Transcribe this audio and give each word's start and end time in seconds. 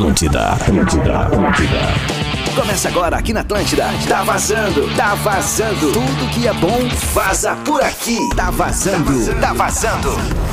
Atlântida, 0.00 0.52
Atlântida, 0.52 1.18
Atlântida. 1.20 1.80
Começa 2.54 2.88
agora 2.88 3.18
aqui 3.18 3.34
na 3.34 3.40
Atlântida. 3.40 3.84
Tá 4.08 4.22
vazando, 4.22 4.88
tá 4.96 5.14
vazando. 5.16 5.92
Tudo 5.92 6.30
que 6.30 6.48
é 6.48 6.54
bom 6.54 6.88
vaza 7.12 7.54
por 7.66 7.82
aqui. 7.82 8.16
Tá 8.34 8.50
vazando, 8.50 9.12
tá 9.38 9.52
vazando. 9.52 10.08
Vambora! 10.08 10.49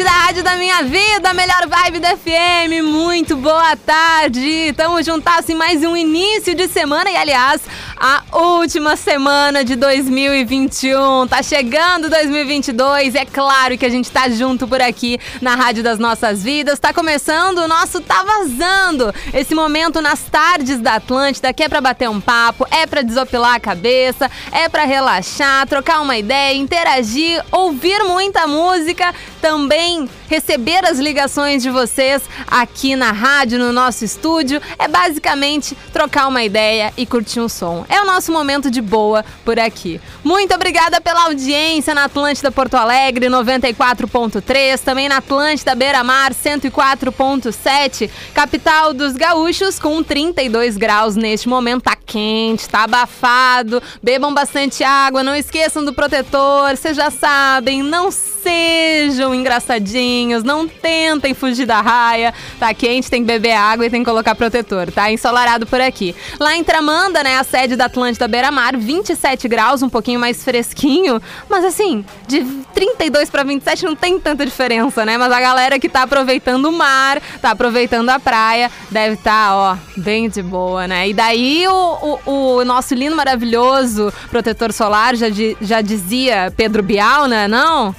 Atlântida, 0.00 0.10
a 0.10 0.26
rádio 0.26 0.42
da 0.42 0.56
minha 0.56 0.82
vida, 0.82 1.34
melhor 1.34 1.66
vibe 1.66 2.00
da 2.00 2.16
FM. 2.16 2.82
Muito 2.84 3.36
boa 3.36 3.76
tarde! 3.76 4.72
Tamo 4.76 5.02
juntas 5.02 5.48
em 5.48 5.54
mais 5.54 5.82
um 5.82 5.96
início 5.96 6.54
de 6.54 6.68
semana 6.68 7.10
e, 7.10 7.16
aliás, 7.16 7.60
a 8.00 8.22
última 8.32 8.96
semana 8.96 9.62
de 9.62 9.76
2021. 9.76 11.26
Tá 11.28 11.42
chegando 11.42 12.08
2022, 12.08 13.14
é 13.14 13.26
claro 13.26 13.76
que 13.76 13.84
a 13.84 13.90
gente 13.90 14.10
tá 14.10 14.26
junto 14.30 14.66
por 14.66 14.80
aqui 14.80 15.18
na 15.42 15.54
Rádio 15.54 15.82
das 15.82 15.98
Nossas 15.98 16.42
Vidas. 16.42 16.78
Tá 16.78 16.94
começando 16.94 17.58
o 17.58 17.68
nosso 17.68 18.00
Tá 18.00 18.24
Vazando. 18.24 19.14
Esse 19.34 19.54
momento 19.54 20.00
nas 20.00 20.22
tardes 20.22 20.80
da 20.80 20.94
Atlântida 20.94 21.52
que 21.52 21.62
é 21.62 21.68
pra 21.68 21.82
bater 21.82 22.08
um 22.08 22.22
papo, 22.22 22.66
é 22.70 22.86
pra 22.86 23.02
desopilar 23.02 23.56
a 23.56 23.60
cabeça, 23.60 24.30
é 24.50 24.66
pra 24.66 24.86
relaxar, 24.86 25.66
trocar 25.66 26.00
uma 26.00 26.16
ideia, 26.16 26.56
interagir, 26.56 27.44
ouvir 27.52 28.02
muita 28.04 28.46
música, 28.46 29.14
também 29.42 30.08
receber 30.30 30.86
as 30.86 30.96
ligações 30.96 31.60
de 31.60 31.68
vocês 31.70 32.22
aqui 32.46 32.94
na 32.94 33.10
rádio, 33.10 33.58
no 33.58 33.72
nosso 33.72 34.04
estúdio. 34.04 34.62
É 34.78 34.86
basicamente 34.86 35.76
trocar 35.92 36.28
uma 36.28 36.44
ideia 36.44 36.92
e 36.96 37.04
curtir 37.04 37.40
um 37.40 37.48
som. 37.48 37.84
É 37.88 38.00
o 38.00 38.06
nosso 38.06 38.30
momento 38.30 38.70
de 38.70 38.80
boa 38.80 39.24
por 39.44 39.58
aqui. 39.58 40.00
Muito 40.22 40.54
obrigada 40.54 41.00
pela 41.00 41.24
audiência 41.24 41.92
na 41.96 42.04
Atlântida 42.04 42.52
Porto 42.52 42.74
Alegre 42.74 43.26
94.3, 43.26 44.78
também 44.78 45.08
na 45.08 45.16
Atlântida 45.16 45.74
Beira 45.74 46.04
Mar 46.04 46.32
104.7, 46.32 48.08
capital 48.32 48.94
dos 48.94 49.14
gaúchos 49.14 49.80
com 49.80 50.00
32 50.00 50.76
graus 50.76 51.16
neste 51.16 51.48
momento. 51.48 51.82
Tá 51.82 51.96
quente, 51.96 52.68
tá 52.68 52.84
abafado. 52.84 53.82
Bebam 54.00 54.32
bastante 54.32 54.84
água, 54.84 55.24
não 55.24 55.34
esqueçam 55.34 55.84
do 55.84 55.92
protetor. 55.92 56.76
Vocês 56.76 56.96
já 56.96 57.10
sabem, 57.10 57.82
não 57.82 58.12
sejam 58.42 59.34
engraçadinhos, 59.34 60.42
não 60.42 60.66
tentem 60.66 61.34
fugir 61.34 61.66
da 61.66 61.80
raia. 61.80 62.34
Tá 62.58 62.72
quente, 62.74 63.10
tem 63.10 63.22
que 63.22 63.26
beber 63.26 63.52
água 63.52 63.86
e 63.86 63.90
tem 63.90 64.02
que 64.02 64.10
colocar 64.10 64.34
protetor, 64.34 64.90
tá? 64.90 65.10
Ensolarado 65.10 65.66
por 65.66 65.80
aqui. 65.80 66.14
Lá 66.38 66.56
em 66.56 66.64
Tramanda, 66.64 67.22
né, 67.22 67.36
a 67.36 67.44
sede 67.44 67.76
da 67.76 67.86
Atlântida 67.86 68.26
Beira 68.28 68.50
Mar, 68.50 68.76
27 68.76 69.48
graus, 69.48 69.82
um 69.82 69.88
pouquinho 69.88 70.20
mais 70.20 70.42
fresquinho, 70.44 71.20
mas 71.48 71.64
assim, 71.64 72.04
de 72.26 72.44
32 72.74 73.30
para 73.30 73.42
27 73.42 73.84
não 73.84 73.96
tem 73.96 74.18
tanta 74.18 74.44
diferença, 74.44 75.04
né? 75.04 75.16
Mas 75.18 75.32
a 75.32 75.40
galera 75.40 75.78
que 75.78 75.88
tá 75.88 76.02
aproveitando 76.02 76.66
o 76.66 76.72
mar, 76.72 77.20
tá 77.40 77.50
aproveitando 77.50 78.08
a 78.08 78.18
praia, 78.18 78.70
deve 78.90 79.14
estar, 79.14 79.48
tá, 79.48 79.56
ó, 79.56 79.76
bem 79.96 80.28
de 80.28 80.42
boa, 80.42 80.86
né? 80.86 81.08
E 81.08 81.14
daí 81.14 81.66
o, 81.68 82.18
o, 82.26 82.56
o 82.58 82.64
nosso 82.64 82.94
lindo, 82.94 83.16
maravilhoso 83.16 84.12
protetor 84.30 84.72
solar 84.72 85.14
já, 85.16 85.26
já 85.60 85.80
dizia 85.80 86.52
Pedro 86.56 86.82
Bial, 86.82 87.26
né? 87.26 87.48
Não? 87.48 87.94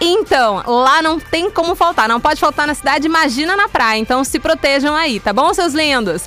Então, 0.00 0.62
lá 0.66 1.02
não 1.02 1.18
tem 1.18 1.50
como 1.50 1.74
faltar. 1.74 2.08
Não 2.08 2.20
pode 2.20 2.40
faltar 2.40 2.66
na 2.66 2.74
cidade, 2.74 3.06
imagina 3.06 3.56
na 3.56 3.68
praia. 3.68 3.98
Então 3.98 4.22
se 4.24 4.38
protejam 4.38 4.94
aí, 4.94 5.18
tá 5.18 5.32
bom, 5.32 5.52
seus 5.52 5.74
lindos? 5.74 6.22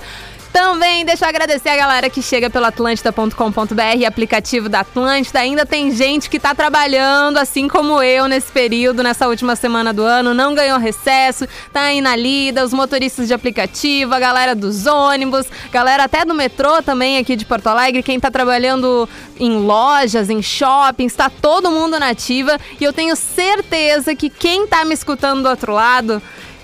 Também 0.52 1.06
deixa 1.06 1.24
eu 1.24 1.30
agradecer 1.30 1.70
a 1.70 1.78
galera 1.78 2.10
que 2.10 2.22
chega 2.22 2.50
pelo 2.50 2.66
atlântida.com.br, 2.66 4.06
aplicativo 4.06 4.68
da 4.68 4.82
Atlântida. 4.82 5.40
Ainda 5.40 5.66
tem 5.66 5.92
gente 5.92 6.30
que 6.30 6.40
tá 6.40 6.54
trabalhando, 6.54 7.38
assim 7.38 7.70
como 7.70 8.04
eu, 8.04 8.28
nesse 8.28 8.52
período, 8.52 9.02
nessa 9.02 9.30
última 9.30 9.56
semana 9.56 9.94
do 9.94 10.04
ano, 10.04 10.34
não 10.34 10.54
ganhou 10.54 10.78
recesso, 10.78 11.48
tá 11.72 11.84
aí 11.84 12.02
na 12.02 12.18
lida, 12.18 12.66
os 12.66 12.74
motoristas 12.74 13.28
de 13.28 13.34
aplicativo, 13.34 14.14
a 14.14 14.20
galera 14.20 14.54
dos 14.54 14.86
ônibus, 14.86 15.46
galera 15.72 16.04
até 16.04 16.26
do 16.26 16.34
metrô 16.34 16.82
também 16.82 17.18
aqui 17.18 17.38
de 17.38 17.46
Porto 17.46 17.68
Alegre, 17.68 18.04
quem 18.04 18.20
tá 18.20 18.30
trabalhando 18.30 19.08
em 19.40 19.56
lojas, 19.58 20.30
em 20.30 20.42
shoppings, 20.42 21.16
tá 21.16 21.30
todo 21.30 21.72
mundo 21.72 21.98
na 21.98 22.10
ativa. 22.10 22.60
E 22.80 22.84
eu 22.84 22.92
tenho 22.92 23.16
certeza 23.16 24.14
que 24.14 24.30
quem 24.30 24.68
tá 24.68 24.84
me 24.84 24.94
escutando 24.94 25.44
do 25.44 25.50
outro 25.50 25.72
lado 25.74 26.22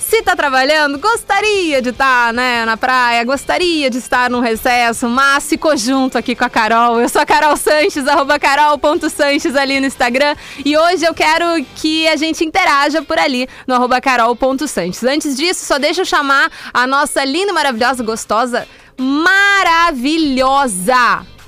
se 0.08 0.24
tá 0.24 0.36
trabalhando, 0.38 0.98
gostaria 1.00 1.82
de 1.82 1.90
estar, 1.90 2.28
tá, 2.28 2.34
né, 2.34 2.64
na 2.64 2.78
praia, 2.78 3.26
gostaria 3.26 3.90
de 3.90 3.98
estar 3.98 4.30
num 4.30 4.40
recesso, 4.40 5.10
mas 5.10 5.50
ficou 5.50 5.76
junto 5.76 6.18
aqui 6.18 6.34
com 6.34 6.46
a 6.46 6.50
Carol. 6.50 7.02
Eu 7.02 7.10
sou 7.10 7.22
a 7.22 7.26
Carol 7.26 7.58
Sanches, 7.58 8.08
arroba 8.08 8.40
carol.sanches 8.40 9.54
ali 9.54 9.82
no 9.82 9.86
Instagram. 9.86 10.34
E 10.64 10.78
hoje 10.78 11.04
eu 11.04 11.14
quero 11.14 11.46
que 11.76 12.08
a 12.08 12.16
gente 12.16 12.46
interaja 12.46 13.02
por 13.02 13.20
ali 13.20 13.50
no 13.68 13.76
arroba 13.76 14.00
carol.sanches. 14.00 15.04
Antes 15.04 15.36
disso, 15.36 15.66
só 15.66 15.78
deixa 15.78 16.00
eu 16.02 16.06
chamar 16.06 16.50
a 16.74 16.88
nossa 16.88 17.26
linda, 17.26 17.52
maravilhosa, 17.52 18.02
gostosa, 18.02 18.66
maravilhosa 18.98 20.18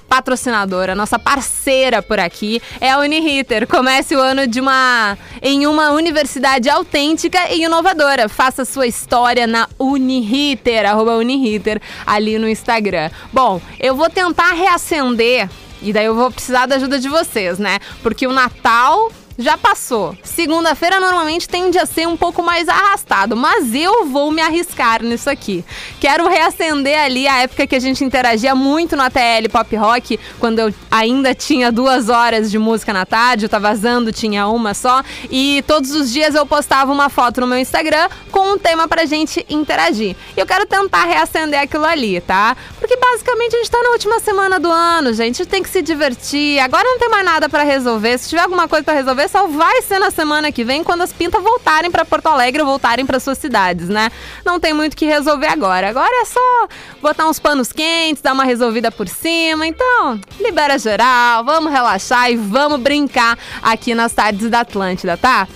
patrocinadora, 0.09 0.95
nossa 0.95 1.19
parceira 1.19 2.01
por 2.01 2.19
aqui 2.19 2.59
é 2.81 2.89
a 2.89 2.97
Uniriter. 2.97 3.67
Comece 3.67 4.15
o 4.15 4.19
ano 4.19 4.47
de 4.47 4.59
uma 4.59 5.17
em 5.41 5.67
uma 5.67 5.91
universidade 5.91 6.67
autêntica 6.69 7.37
e 7.51 7.63
inovadora. 7.63 8.27
Faça 8.27 8.65
sua 8.65 8.87
história 8.87 9.45
na 9.45 9.69
Uniriter, 9.77 10.89
arroba 10.89 11.15
Uniriter, 11.15 11.79
ali 12.05 12.39
no 12.39 12.49
Instagram. 12.49 13.11
Bom, 13.31 13.61
eu 13.79 13.95
vou 13.95 14.09
tentar 14.09 14.53
reacender 14.53 15.47
e 15.81 15.93
daí 15.93 16.05
eu 16.05 16.15
vou 16.15 16.31
precisar 16.31 16.65
da 16.65 16.75
ajuda 16.75 16.99
de 16.99 17.07
vocês, 17.07 17.59
né? 17.59 17.79
Porque 18.01 18.25
o 18.25 18.33
Natal 18.33 19.11
já 19.39 19.57
passou. 19.57 20.17
Segunda-feira 20.21 20.99
normalmente 20.99 21.47
tende 21.47 21.79
a 21.79 21.85
ser 21.85 22.05
um 22.05 22.17
pouco 22.17 22.43
mais 22.43 22.67
arrastado, 22.67 23.37
mas 23.37 23.73
eu 23.73 24.05
vou 24.05 24.29
me 24.31 24.41
arriscar 24.41 25.01
nisso 25.01 25.29
aqui. 25.29 25.63
Quero 26.01 26.27
reacender 26.27 26.99
ali 26.99 27.25
a 27.25 27.43
época 27.43 27.65
que 27.65 27.75
a 27.75 27.79
gente 27.79 28.03
interagia 28.03 28.53
muito 28.53 28.97
no 28.97 29.03
ATL 29.03 29.47
Pop 29.49 29.73
Rock, 29.77 30.19
quando 30.39 30.59
eu 30.59 30.73
ainda 30.91 31.33
tinha 31.33 31.71
duas 31.71 32.09
horas 32.09 32.51
de 32.51 32.59
música 32.59 32.91
na 32.91 33.05
tarde, 33.05 33.45
eu 33.45 33.49
tava 33.49 33.69
vazando, 33.69 34.11
tinha 34.11 34.47
uma 34.47 34.73
só, 34.73 35.03
e 35.29 35.63
todos 35.67 35.91
os 35.91 36.11
dias 36.11 36.33
eu 36.33 36.45
postava 36.45 36.91
uma 36.91 37.07
foto 37.07 37.39
no 37.39 37.47
meu 37.47 37.59
Instagram 37.59 38.09
com 38.31 38.53
um 38.53 38.57
tema 38.57 38.87
pra 38.87 39.05
gente 39.05 39.45
interagir. 39.47 40.15
E 40.35 40.39
eu 40.39 40.45
quero 40.45 40.65
tentar 40.65 41.05
reacender 41.05 41.59
aquilo 41.61 41.85
ali, 41.85 42.19
tá? 42.19 42.57
Porque 42.79 42.97
basicamente 42.97 43.55
a 43.55 43.59
gente 43.59 43.71
tá 43.71 43.81
na 43.83 43.91
última 43.91 44.19
semana 44.19 44.59
do 44.59 44.71
ano, 44.71 45.13
gente, 45.13 45.41
a 45.41 45.43
gente 45.43 45.49
tem 45.49 45.63
que 45.63 45.69
se 45.69 45.81
divertir. 45.81 46.59
Agora 46.59 46.83
não 46.83 46.97
tem 46.97 47.09
mais 47.09 47.23
nada 47.23 47.47
para 47.47 47.63
resolver. 47.63 48.17
Se 48.17 48.27
tiver 48.27 48.41
alguma 48.41 48.67
coisa 48.67 48.83
para 48.83 48.95
resolver, 48.95 49.28
só 49.29 49.47
vai 49.47 49.81
ser 49.81 49.99
na 49.99 50.11
semana 50.11 50.51
que 50.51 50.63
vem, 50.63 50.83
quando 50.83 51.01
as 51.01 51.13
pintas 51.13 51.41
voltarem 51.41 51.91
para 51.91 52.03
Porto 52.03 52.27
Alegre 52.27 52.63
voltarem 52.63 53.05
para 53.05 53.19
suas 53.19 53.37
cidades, 53.37 53.87
né? 53.87 54.11
Não 54.43 54.59
tem 54.59 54.73
muito 54.73 54.93
o 54.93 54.95
que 54.95 55.05
resolver 55.05 55.47
agora. 55.47 55.89
Agora 55.89 56.21
é 56.21 56.25
só 56.25 56.67
botar 57.01 57.27
uns 57.27 57.39
panos 57.39 57.71
quentes, 57.71 58.21
dar 58.21 58.33
uma 58.33 58.43
resolvida 58.43 58.91
por 58.91 59.07
cima. 59.07 59.65
Então, 59.67 60.19
libera 60.39 60.77
geral, 60.77 61.43
vamos 61.45 61.71
relaxar 61.71 62.31
e 62.31 62.35
vamos 62.35 62.79
brincar 62.79 63.37
aqui 63.61 63.93
nas 63.93 64.13
tardes 64.13 64.49
da 64.49 64.61
Atlântida, 64.61 65.15
tá? 65.15 65.47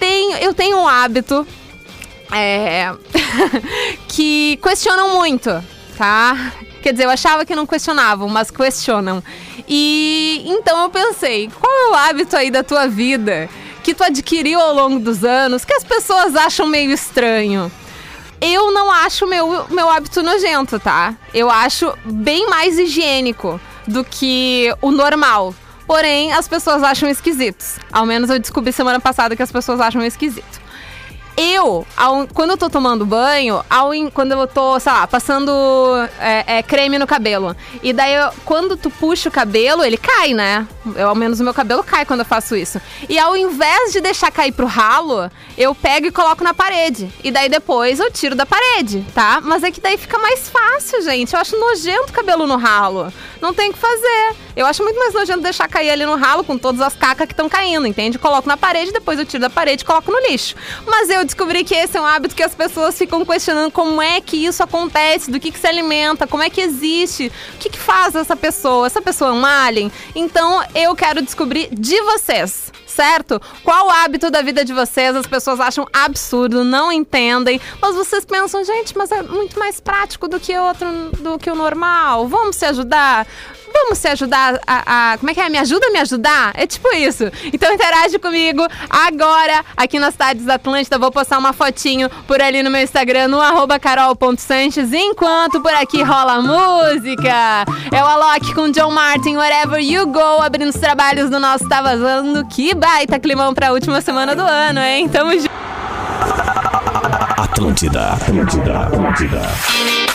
Tem, 0.00 0.34
eu 0.42 0.54
tenho 0.54 0.78
um 0.78 0.88
hábito 0.88 1.46
é, 2.32 2.92
que 4.08 4.58
questionam 4.62 5.16
muito, 5.16 5.50
tá? 5.96 6.52
Quer 6.88 6.92
dizer, 6.92 7.04
eu 7.04 7.10
achava 7.10 7.44
que 7.44 7.54
não 7.54 7.66
questionavam, 7.66 8.30
mas 8.30 8.50
questionam. 8.50 9.22
E 9.68 10.42
então 10.46 10.84
eu 10.84 10.88
pensei, 10.88 11.50
qual 11.60 11.70
é 11.70 11.90
o 11.90 11.94
hábito 11.94 12.34
aí 12.34 12.50
da 12.50 12.62
tua 12.62 12.88
vida 12.88 13.46
que 13.84 13.94
tu 13.94 14.02
adquiriu 14.02 14.58
ao 14.58 14.74
longo 14.74 14.98
dos 14.98 15.22
anos 15.22 15.66
que 15.66 15.74
as 15.74 15.84
pessoas 15.84 16.34
acham 16.34 16.66
meio 16.66 16.90
estranho? 16.90 17.70
Eu 18.40 18.72
não 18.72 18.90
acho 18.90 19.26
meu, 19.26 19.66
meu 19.68 19.90
hábito 19.90 20.22
nojento, 20.22 20.80
tá? 20.80 21.14
Eu 21.34 21.50
acho 21.50 21.92
bem 22.06 22.48
mais 22.48 22.78
higiênico 22.78 23.60
do 23.86 24.02
que 24.02 24.74
o 24.80 24.90
normal. 24.90 25.54
Porém, 25.86 26.32
as 26.32 26.48
pessoas 26.48 26.82
acham 26.82 27.06
esquisitos. 27.06 27.78
Ao 27.92 28.06
menos 28.06 28.30
eu 28.30 28.38
descobri 28.38 28.72
semana 28.72 28.98
passada 28.98 29.36
que 29.36 29.42
as 29.42 29.52
pessoas 29.52 29.78
acham 29.78 30.02
esquisito 30.02 30.67
eu, 31.38 31.86
ao, 31.96 32.26
quando 32.26 32.50
eu 32.50 32.56
tô 32.56 32.68
tomando 32.68 33.06
banho, 33.06 33.64
ao, 33.70 33.90
quando 34.12 34.32
eu 34.32 34.46
tô, 34.48 34.80
sei 34.80 34.90
lá, 34.90 35.06
passando 35.06 35.52
é, 36.18 36.58
é, 36.58 36.62
creme 36.64 36.98
no 36.98 37.06
cabelo. 37.06 37.54
E 37.80 37.92
daí, 37.92 38.14
eu, 38.14 38.30
quando 38.44 38.76
tu 38.76 38.90
puxa 38.90 39.28
o 39.28 39.32
cabelo, 39.32 39.84
ele 39.84 39.96
cai, 39.96 40.34
né? 40.34 40.66
Eu, 40.96 41.10
ao 41.10 41.14
menos 41.14 41.38
o 41.38 41.44
meu 41.44 41.54
cabelo 41.54 41.84
cai 41.84 42.04
quando 42.04 42.20
eu 42.20 42.26
faço 42.26 42.56
isso. 42.56 42.80
E 43.08 43.20
ao 43.20 43.36
invés 43.36 43.92
de 43.92 44.00
deixar 44.00 44.32
cair 44.32 44.50
pro 44.50 44.66
ralo, 44.66 45.30
eu 45.56 45.72
pego 45.76 46.06
e 46.06 46.10
coloco 46.10 46.42
na 46.42 46.52
parede. 46.52 47.08
E 47.22 47.30
daí 47.30 47.48
depois 47.48 48.00
eu 48.00 48.10
tiro 48.10 48.34
da 48.34 48.44
parede, 48.44 49.06
tá? 49.14 49.40
Mas 49.40 49.62
é 49.62 49.70
que 49.70 49.80
daí 49.80 49.96
fica 49.96 50.18
mais 50.18 50.48
fácil, 50.48 51.02
gente. 51.02 51.34
Eu 51.34 51.40
acho 51.40 51.56
nojento 51.56 52.12
cabelo 52.12 52.48
no 52.48 52.56
ralo. 52.56 53.12
Não 53.40 53.54
tem 53.54 53.70
o 53.70 53.72
que 53.72 53.78
fazer. 53.78 54.36
Eu 54.56 54.66
acho 54.66 54.82
muito 54.82 54.98
mais 54.98 55.14
nojento 55.14 55.40
deixar 55.40 55.68
cair 55.68 55.90
ali 55.90 56.04
no 56.04 56.16
ralo 56.16 56.42
com 56.42 56.58
todas 56.58 56.80
as 56.80 56.94
cacas 56.94 57.26
que 57.26 57.32
estão 57.32 57.48
caindo, 57.48 57.86
entende? 57.86 58.18
Coloco 58.18 58.48
na 58.48 58.56
parede, 58.56 58.92
depois 58.92 59.18
eu 59.18 59.24
tiro 59.24 59.40
da 59.40 59.50
parede 59.50 59.82
e 59.82 59.86
coloco 59.86 60.10
no 60.10 60.18
lixo. 60.28 60.56
Mas 60.86 61.08
eu 61.08 61.24
descobri 61.24 61.64
que 61.64 61.74
esse 61.74 61.96
é 61.96 62.00
um 62.00 62.06
hábito 62.06 62.34
que 62.34 62.42
as 62.42 62.54
pessoas 62.54 62.98
ficam 62.98 63.24
questionando 63.24 63.70
como 63.70 64.02
é 64.02 64.20
que 64.20 64.36
isso 64.44 64.62
acontece, 64.62 65.30
do 65.30 65.38
que, 65.38 65.50
que 65.50 65.58
se 65.58 65.66
alimenta, 65.66 66.26
como 66.26 66.42
é 66.42 66.50
que 66.50 66.60
existe, 66.60 67.32
o 67.54 67.58
que, 67.58 67.70
que 67.70 67.78
faz 67.78 68.14
essa 68.14 68.34
pessoa? 68.34 68.86
Essa 68.86 69.00
pessoa 69.00 69.30
é 69.30 69.34
um 69.34 69.44
alien? 69.44 69.92
Então 70.14 70.62
eu 70.74 70.94
quero 70.96 71.22
descobrir 71.22 71.68
de 71.72 72.00
vocês 72.02 72.72
certo? 72.98 73.40
Qual 73.62 73.86
o 73.86 73.90
hábito 73.90 74.28
da 74.28 74.42
vida 74.42 74.64
de 74.64 74.72
vocês? 74.72 75.14
As 75.14 75.24
pessoas 75.24 75.60
acham 75.60 75.86
absurdo, 75.92 76.64
não 76.64 76.90
entendem, 76.90 77.60
mas 77.80 77.94
vocês 77.94 78.24
pensam, 78.24 78.64
gente, 78.64 78.98
mas 78.98 79.12
é 79.12 79.22
muito 79.22 79.56
mais 79.56 79.78
prático 79.78 80.26
do 80.26 80.40
que 80.40 80.58
outro, 80.58 80.88
do 81.20 81.38
que 81.38 81.48
o 81.48 81.54
normal. 81.54 82.26
Vamos 82.26 82.56
se 82.56 82.64
ajudar? 82.64 83.24
Vamos 83.72 83.98
se 83.98 84.08
ajudar 84.08 84.58
a, 84.66 85.12
a, 85.12 85.18
Como 85.18 85.30
é 85.30 85.34
que 85.34 85.40
é? 85.40 85.48
Me 85.48 85.58
ajuda 85.58 85.86
a 85.86 85.90
me 85.90 85.98
ajudar? 85.98 86.52
É 86.54 86.66
tipo 86.66 86.88
isso. 86.94 87.24
Então 87.52 87.72
interage 87.72 88.18
comigo 88.18 88.66
agora 88.88 89.64
aqui 89.76 89.98
nas 89.98 90.14
Tardes 90.14 90.44
da 90.44 90.54
Atlântida. 90.54 90.98
Vou 90.98 91.10
postar 91.10 91.38
uma 91.38 91.52
fotinho 91.52 92.10
por 92.26 92.40
ali 92.40 92.62
no 92.62 92.70
meu 92.70 92.82
Instagram, 92.82 93.28
no 93.28 93.40
arroba 93.40 93.78
carol.sanches, 93.78 94.92
enquanto 94.92 95.60
por 95.60 95.72
aqui 95.72 96.02
rola 96.02 96.40
música. 96.40 97.64
É 97.92 98.02
o 98.02 98.06
Alok 98.06 98.54
com 98.54 98.70
John 98.70 98.90
Martin, 98.90 99.36
Wherever 99.36 99.80
You 99.80 100.06
Go, 100.06 100.42
abrindo 100.42 100.70
os 100.70 100.80
trabalhos 100.80 101.30
do 101.30 101.38
nosso 101.38 101.68
Tá 101.68 101.82
Vazando. 101.82 102.46
Que 102.48 102.74
baita 102.74 103.18
climão 103.18 103.54
pra 103.54 103.72
última 103.72 104.00
semana 104.00 104.34
do 104.34 104.42
ano, 104.42 104.80
hein? 104.80 105.08
Tamo 105.08 105.32
junto. 105.32 105.48
Atlântida, 107.36 108.12
Atlântida, 108.12 108.78
Atlântida. 108.82 110.07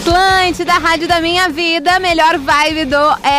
Atlântida, 0.00 0.72
Rádio 0.72 1.06
da 1.06 1.20
Minha 1.20 1.50
Vida, 1.50 2.00
melhor 2.00 2.38
vibe 2.38 2.86
do 2.86 2.96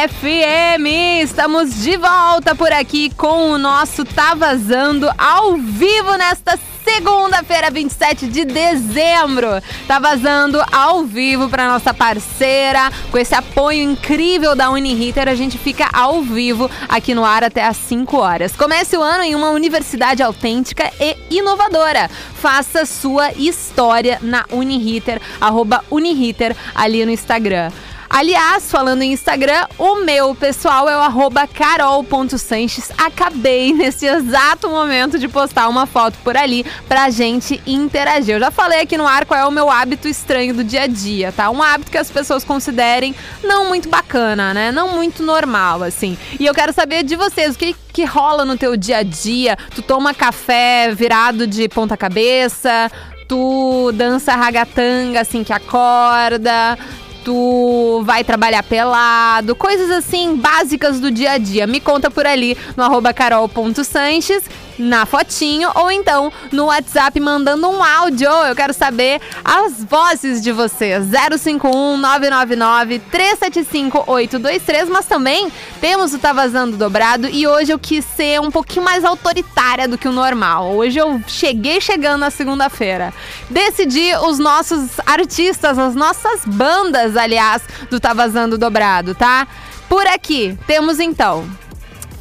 FM. 0.07 0.85
Estamos 1.23 1.81
de 1.81 1.97
volta 1.97 2.53
por 2.53 2.71
aqui 2.71 3.09
com 3.15 3.49
o 3.51 3.57
nosso 3.57 4.05
Tá 4.05 4.35
Vazando 4.35 5.09
ao 5.17 5.57
vivo 5.57 6.15
nesta 6.17 6.55
segunda-feira, 6.93 7.71
27 7.71 8.27
de 8.27 8.43
dezembro. 8.43 9.47
Tá 9.87 9.97
vazando 9.97 10.61
ao 10.71 11.05
vivo 11.05 11.47
para 11.47 11.69
nossa 11.69 11.93
parceira. 11.93 12.91
Com 13.09 13.17
esse 13.17 13.33
apoio 13.33 13.81
incrível 13.81 14.55
da 14.55 14.69
Uniriter, 14.69 15.29
a 15.29 15.35
gente 15.35 15.57
fica 15.57 15.89
ao 15.93 16.21
vivo 16.21 16.69
aqui 16.89 17.15
no 17.15 17.23
ar 17.23 17.45
até 17.45 17.65
às 17.65 17.77
5 17.77 18.17
horas. 18.17 18.55
Comece 18.57 18.97
o 18.97 19.01
ano 19.01 19.23
em 19.23 19.35
uma 19.35 19.51
universidade 19.51 20.21
autêntica 20.21 20.91
e 20.99 21.15
inovadora. 21.29 22.09
Faça 22.09 22.85
sua 22.85 23.31
história 23.33 24.19
na 24.21 24.45
Uniriter, 24.51 25.21
arroba 25.39 25.85
Uniriter 25.89 26.55
ali 26.75 27.05
no 27.05 27.11
Instagram. 27.11 27.71
Aliás, 28.13 28.69
falando 28.69 29.03
em 29.03 29.13
Instagram, 29.13 29.67
o 29.77 30.03
meu 30.03 30.35
pessoal 30.35 30.89
é 30.89 30.97
o 30.97 31.31
carol.sanches. 31.47 32.91
Acabei 32.97 33.71
nesse 33.73 34.05
exato 34.05 34.69
momento 34.69 35.17
de 35.17 35.29
postar 35.29 35.69
uma 35.69 35.85
foto 35.85 36.17
por 36.21 36.35
ali 36.35 36.65
pra 36.89 37.09
gente 37.09 37.61
interagir. 37.65 38.35
Eu 38.35 38.39
já 38.41 38.51
falei 38.51 38.81
aqui 38.81 38.97
no 38.97 39.07
ar 39.07 39.25
qual 39.25 39.39
é 39.39 39.45
o 39.45 39.51
meu 39.51 39.69
hábito 39.69 40.09
estranho 40.09 40.53
do 40.53 40.61
dia 40.61 40.83
a 40.83 40.87
dia, 40.87 41.31
tá? 41.31 41.49
Um 41.49 41.63
hábito 41.63 41.89
que 41.89 41.97
as 41.97 42.11
pessoas 42.11 42.43
considerem 42.43 43.15
não 43.41 43.69
muito 43.69 43.87
bacana, 43.87 44.53
né? 44.53 44.73
Não 44.73 44.89
muito 44.89 45.23
normal, 45.23 45.81
assim. 45.81 46.17
E 46.37 46.45
eu 46.45 46.53
quero 46.53 46.73
saber 46.73 47.03
de 47.03 47.15
vocês, 47.15 47.55
o 47.55 47.57
que 47.57 47.73
que 47.93 48.03
rola 48.03 48.43
no 48.43 48.57
teu 48.57 48.75
dia 48.75 48.97
a 48.97 49.03
dia? 49.03 49.57
Tu 49.73 49.81
toma 49.81 50.13
café 50.13 50.93
virado 50.93 51.47
de 51.47 51.69
ponta 51.69 51.95
cabeça? 51.95 52.91
Tu 53.25 53.93
dança 53.93 54.35
ragatanga 54.35 55.21
assim 55.21 55.45
que 55.45 55.53
acorda? 55.53 56.77
Tu 57.23 58.01
vai 58.03 58.23
trabalhar 58.23 58.63
pelado, 58.63 59.55
coisas 59.55 59.89
assim 59.89 60.35
básicas 60.35 60.99
do 60.99 61.11
dia 61.11 61.31
a 61.33 61.37
dia. 61.37 61.67
Me 61.67 61.79
conta 61.79 62.09
por 62.09 62.25
ali 62.25 62.57
no 62.75 62.83
arroba 62.83 63.13
carol.sanches, 63.13 64.43
na 64.77 65.05
fotinho, 65.05 65.69
ou 65.75 65.91
então 65.91 66.31
no 66.51 66.65
WhatsApp 66.65 67.19
mandando 67.19 67.67
um 67.69 67.83
áudio. 67.83 68.29
Eu 68.29 68.55
quero 68.55 68.73
saber 68.73 69.21
as 69.43 69.83
vozes 69.83 70.41
de 70.41 70.51
vocês. 70.51 71.05
051 71.05 71.97
999 71.97 72.99
375 72.99 74.03
823, 74.07 74.89
mas 74.89 75.05
também 75.05 75.51
temos 75.79 76.13
o 76.13 76.19
Tá 76.19 76.33
Vazando 76.33 76.77
Dobrado 76.77 77.27
e 77.27 77.47
hoje 77.47 77.71
eu 77.71 77.79
quis 77.79 78.05
ser 78.05 78.39
um 78.39 78.51
pouquinho 78.51 78.85
mais 78.85 79.03
autoritária 79.03 79.87
do 79.87 79.97
que 79.97 80.07
o 80.07 80.11
normal. 80.11 80.75
Hoje 80.75 80.99
eu 80.99 81.21
cheguei 81.27 81.79
chegando 81.81 82.19
na 82.19 82.29
segunda-feira. 82.29 83.13
Decidi 83.49 84.13
os 84.23 84.39
nossos 84.39 84.99
artistas, 85.05 85.77
as 85.77 85.95
nossas 85.95 86.45
bandas, 86.45 87.15
aliás, 87.15 87.61
do 87.89 87.99
Tá 87.99 88.13
Vazando 88.13 88.57
Dobrado, 88.57 89.15
tá? 89.15 89.47
Por 89.89 90.07
aqui 90.07 90.57
temos 90.65 90.99
então, 90.99 91.45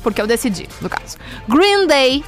porque 0.02 0.20
eu 0.20 0.26
decidi, 0.26 0.68
no 0.80 0.88
caso, 0.88 1.16
Green 1.48 1.86
Day, 1.86 2.24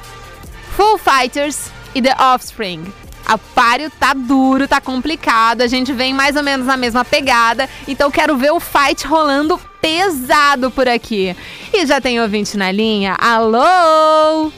Foo 0.75 0.97
Fighters 0.97 1.71
e 1.93 2.01
The 2.01 2.15
Offspring. 2.19 2.91
A 3.25 3.37
páreo 3.37 3.91
tá 3.99 4.13
duro, 4.13 4.67
tá 4.67 4.81
complicado. 4.81 5.61
A 5.61 5.67
gente 5.67 5.93
vem 5.93 6.13
mais 6.13 6.35
ou 6.35 6.43
menos 6.43 6.65
na 6.65 6.75
mesma 6.75 7.05
pegada. 7.05 7.69
Então 7.87 8.09
quero 8.09 8.35
ver 8.35 8.51
o 8.51 8.59
fight 8.59 9.05
rolando 9.05 9.59
pesado 9.79 10.71
por 10.71 10.87
aqui. 10.87 11.35
E 11.71 11.85
já 11.85 12.01
tem 12.01 12.19
ouvinte 12.19 12.57
na 12.57 12.71
linha? 12.71 13.15
Alô? 13.19 14.51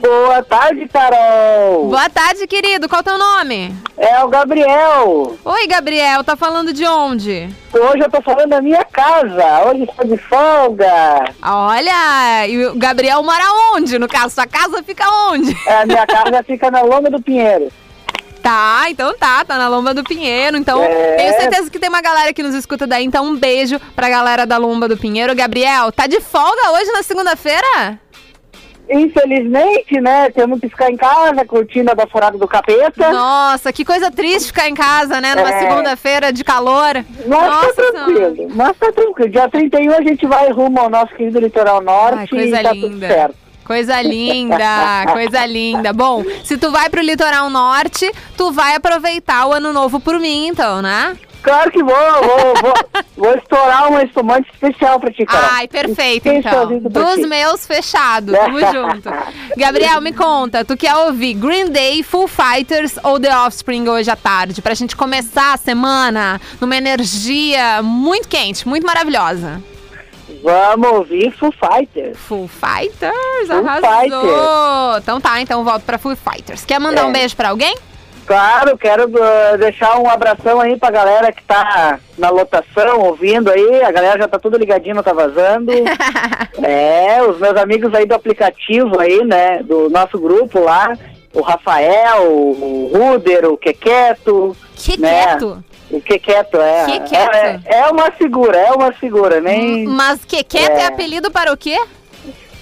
Boa 0.00 0.42
tarde, 0.42 0.88
Carol. 0.88 1.88
Boa 1.88 2.08
tarde, 2.10 2.46
querido. 2.46 2.88
Qual 2.88 2.98
é 2.98 3.02
o 3.02 3.04
teu 3.04 3.18
nome? 3.18 3.74
É 3.96 4.22
o 4.24 4.28
Gabriel. 4.28 5.36
Oi, 5.44 5.66
Gabriel. 5.66 6.24
Tá 6.24 6.36
falando 6.36 6.72
de 6.72 6.86
onde? 6.86 7.48
Hoje 7.72 8.02
eu 8.02 8.10
tô 8.10 8.20
falando 8.22 8.48
da 8.50 8.60
minha 8.62 8.84
casa. 8.84 9.64
Hoje 9.68 9.84
estou 9.84 10.06
de 10.06 10.16
folga. 10.16 11.24
Olha, 11.42 12.46
e 12.48 12.66
o 12.66 12.74
Gabriel 12.76 13.22
mora 13.22 13.44
onde? 13.74 13.98
No 13.98 14.08
caso, 14.08 14.34
sua 14.34 14.46
casa 14.46 14.82
fica 14.82 15.04
onde? 15.30 15.56
É, 15.66 15.82
a 15.82 15.86
minha 15.86 16.06
casa 16.06 16.42
fica 16.42 16.70
na 16.70 16.82
Lomba 16.82 17.10
do 17.10 17.20
Pinheiro. 17.22 17.70
Tá, 18.42 18.84
então 18.88 19.14
tá, 19.18 19.44
tá 19.44 19.58
na 19.58 19.68
Lomba 19.68 19.92
do 19.92 20.02
Pinheiro. 20.02 20.56
Então, 20.56 20.82
É. 20.82 21.16
tenho 21.16 21.40
certeza 21.40 21.70
que 21.70 21.78
tem 21.78 21.90
uma 21.90 22.00
galera 22.00 22.32
que 22.32 22.42
nos 22.42 22.54
escuta 22.54 22.86
daí. 22.86 23.04
Então, 23.04 23.24
um 23.26 23.36
beijo 23.36 23.78
pra 23.94 24.08
galera 24.08 24.46
da 24.46 24.56
Lomba 24.56 24.88
do 24.88 24.96
Pinheiro. 24.96 25.34
Gabriel, 25.34 25.92
tá 25.92 26.06
de 26.06 26.20
folga 26.22 26.70
hoje 26.72 26.90
na 26.90 27.02
segunda-feira? 27.02 27.98
Infelizmente, 28.90 30.00
né, 30.00 30.30
temos 30.30 30.60
que 30.60 30.68
ficar 30.68 30.90
em 30.90 30.96
casa 30.96 31.44
curtindo 31.46 31.90
a 31.90 31.94
baforada 31.94 32.36
do 32.36 32.48
capeta. 32.48 33.10
Nossa, 33.12 33.72
que 33.72 33.84
coisa 33.84 34.10
triste 34.10 34.48
ficar 34.48 34.68
em 34.68 34.74
casa, 34.74 35.20
né? 35.20 35.34
Numa 35.34 35.50
É. 35.54 35.58
segunda-feira 35.60 36.32
de 36.32 36.42
calor. 36.42 37.04
Mas 37.26 37.28
Nossa 37.28 37.74
tá 37.74 37.82
Senhora. 37.92 38.14
tranquilo, 38.14 38.48
mas 38.54 38.76
tá 38.76 38.92
tranquilo. 38.92 39.30
Dia 39.30 39.48
31 39.48 39.92
a 39.94 40.02
gente 40.02 40.26
vai 40.26 40.50
rumo 40.50 40.80
ao 40.80 40.90
nosso 40.90 41.14
querido 41.14 41.38
litoral 41.38 41.80
norte 41.80 42.18
Ai, 42.20 42.26
coisa 42.28 42.60
e 42.60 42.62
tá 42.62 42.70
tudo 42.70 42.88
linda. 42.88 43.08
certo. 43.08 43.34
Coisa 43.64 44.02
linda, 44.02 45.06
coisa 45.12 45.46
linda. 45.46 45.92
Bom, 45.92 46.24
se 46.44 46.56
tu 46.58 46.72
vai 46.72 46.90
pro 46.90 47.00
litoral 47.00 47.48
norte, 47.48 48.10
tu 48.36 48.50
vai 48.50 48.74
aproveitar 48.74 49.46
o 49.46 49.52
ano 49.52 49.72
novo 49.72 50.00
por 50.00 50.18
mim, 50.18 50.48
então, 50.48 50.82
né? 50.82 51.16
Claro 51.42 51.70
que 51.70 51.82
vou, 51.82 51.94
vou, 51.94 52.54
vou, 52.62 52.74
vou 53.16 53.34
estourar 53.34 53.88
uma 53.88 54.02
espumante 54.02 54.50
especial 54.52 55.00
pra 55.00 55.10
ti, 55.10 55.24
Carol. 55.24 55.48
Ai, 55.52 55.66
perfeito, 55.68 56.28
então. 56.28 56.78
Dos 56.80 57.26
meus, 57.26 57.66
fechado. 57.66 58.32
Tamo 58.32 58.58
junto. 58.72 59.08
Gabriel, 59.56 60.00
me 60.00 60.12
conta, 60.12 60.64
tu 60.64 60.76
quer 60.76 60.94
ouvir 60.96 61.34
Green 61.34 61.70
Day, 61.70 62.02
Full 62.02 62.28
Fighters 62.28 62.98
ou 63.02 63.18
The 63.18 63.34
Offspring 63.36 63.88
hoje 63.88 64.10
à 64.10 64.16
tarde? 64.16 64.60
Pra 64.60 64.74
gente 64.74 64.94
começar 64.96 65.54
a 65.54 65.56
semana 65.56 66.40
numa 66.60 66.76
energia 66.76 67.82
muito 67.82 68.28
quente, 68.28 68.66
muito 68.68 68.86
maravilhosa. 68.86 69.62
Vamos 70.42 70.88
ouvir 70.92 71.30
Foo 71.32 71.52
Fighters. 71.52 72.16
Full 72.16 72.48
Fighters, 72.48 73.46
Full 73.48 73.68
arrasou. 73.68 74.98
Então 74.98 75.20
tá, 75.20 75.40
então 75.40 75.62
volto 75.64 75.82
pra 75.82 75.98
Full 75.98 76.16
Fighters. 76.16 76.64
Quer 76.64 76.78
mandar 76.78 77.02
É. 77.02 77.04
um 77.04 77.12
beijo 77.12 77.36
pra 77.36 77.50
alguém? 77.50 77.76
Claro, 78.30 78.78
quero 78.78 79.08
uh, 79.08 79.58
deixar 79.58 79.98
um 79.98 80.08
abração 80.08 80.60
aí 80.60 80.76
pra 80.76 80.88
galera 80.88 81.32
que 81.32 81.42
tá 81.42 81.98
na 82.16 82.30
lotação 82.30 83.00
ouvindo 83.00 83.50
aí. 83.50 83.82
A 83.82 83.90
galera 83.90 84.20
já 84.20 84.28
tá 84.28 84.38
tudo 84.38 84.56
ligadinho, 84.56 84.94
não 84.94 85.02
tá 85.02 85.12
vazando. 85.12 85.72
é, 86.62 87.20
os 87.24 87.40
meus 87.40 87.56
amigos 87.56 87.92
aí 87.92 88.06
do 88.06 88.14
aplicativo 88.14 89.00
aí, 89.00 89.24
né, 89.24 89.64
do 89.64 89.90
nosso 89.90 90.16
grupo 90.16 90.60
lá. 90.60 90.96
O 91.34 91.40
Rafael, 91.40 92.22
o 92.30 92.92
Ruder, 92.94 93.46
o 93.46 93.56
Quequeto. 93.56 94.56
Que 94.76 94.96
né? 94.96 95.36
O 95.90 96.00
Quequeto, 96.00 96.56
é. 96.56 96.86
Quequeto? 96.86 97.34
É, 97.34 97.60
é 97.64 97.86
uma 97.88 98.12
figura, 98.12 98.56
é 98.56 98.70
uma 98.70 98.92
figura, 98.92 99.40
nem... 99.40 99.86
Mas 99.86 100.24
que 100.24 100.44
quieto 100.44 100.78
é. 100.78 100.82
É. 100.82 100.86
apelido 100.86 101.32
para 101.32 101.52
o 101.52 101.56
quê? 101.56 101.76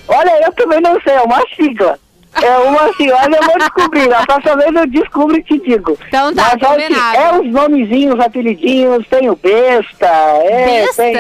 Olha, 0.09 0.47
eu 0.47 0.53
também 0.53 0.81
não 0.81 0.99
sei, 1.03 1.13
é 1.13 1.21
uma 1.21 1.43
sigla. 1.55 1.99
É 2.41 2.57
uma 2.59 2.83
olha, 2.85 3.37
eu 3.37 3.43
vou 3.43 3.59
descobrir. 3.59 4.13
A 4.13 4.25
próxima 4.27 4.57
vez 4.57 4.75
eu 4.75 4.87
descubro 4.87 5.37
e 5.37 5.43
te 5.43 5.59
digo. 5.61 5.99
Então 6.09 6.35
tá, 6.35 6.57
Mas 6.61 6.69
combinado. 6.69 7.17
é 7.17 7.41
os 7.41 7.51
nomezinhos, 7.53 8.21
apelidinhos, 8.21 9.07
tem 9.09 9.29
o 9.31 9.37
Besta, 9.37 10.07
é, 10.07 10.65
Besta? 10.83 11.03
tem... 11.03 11.17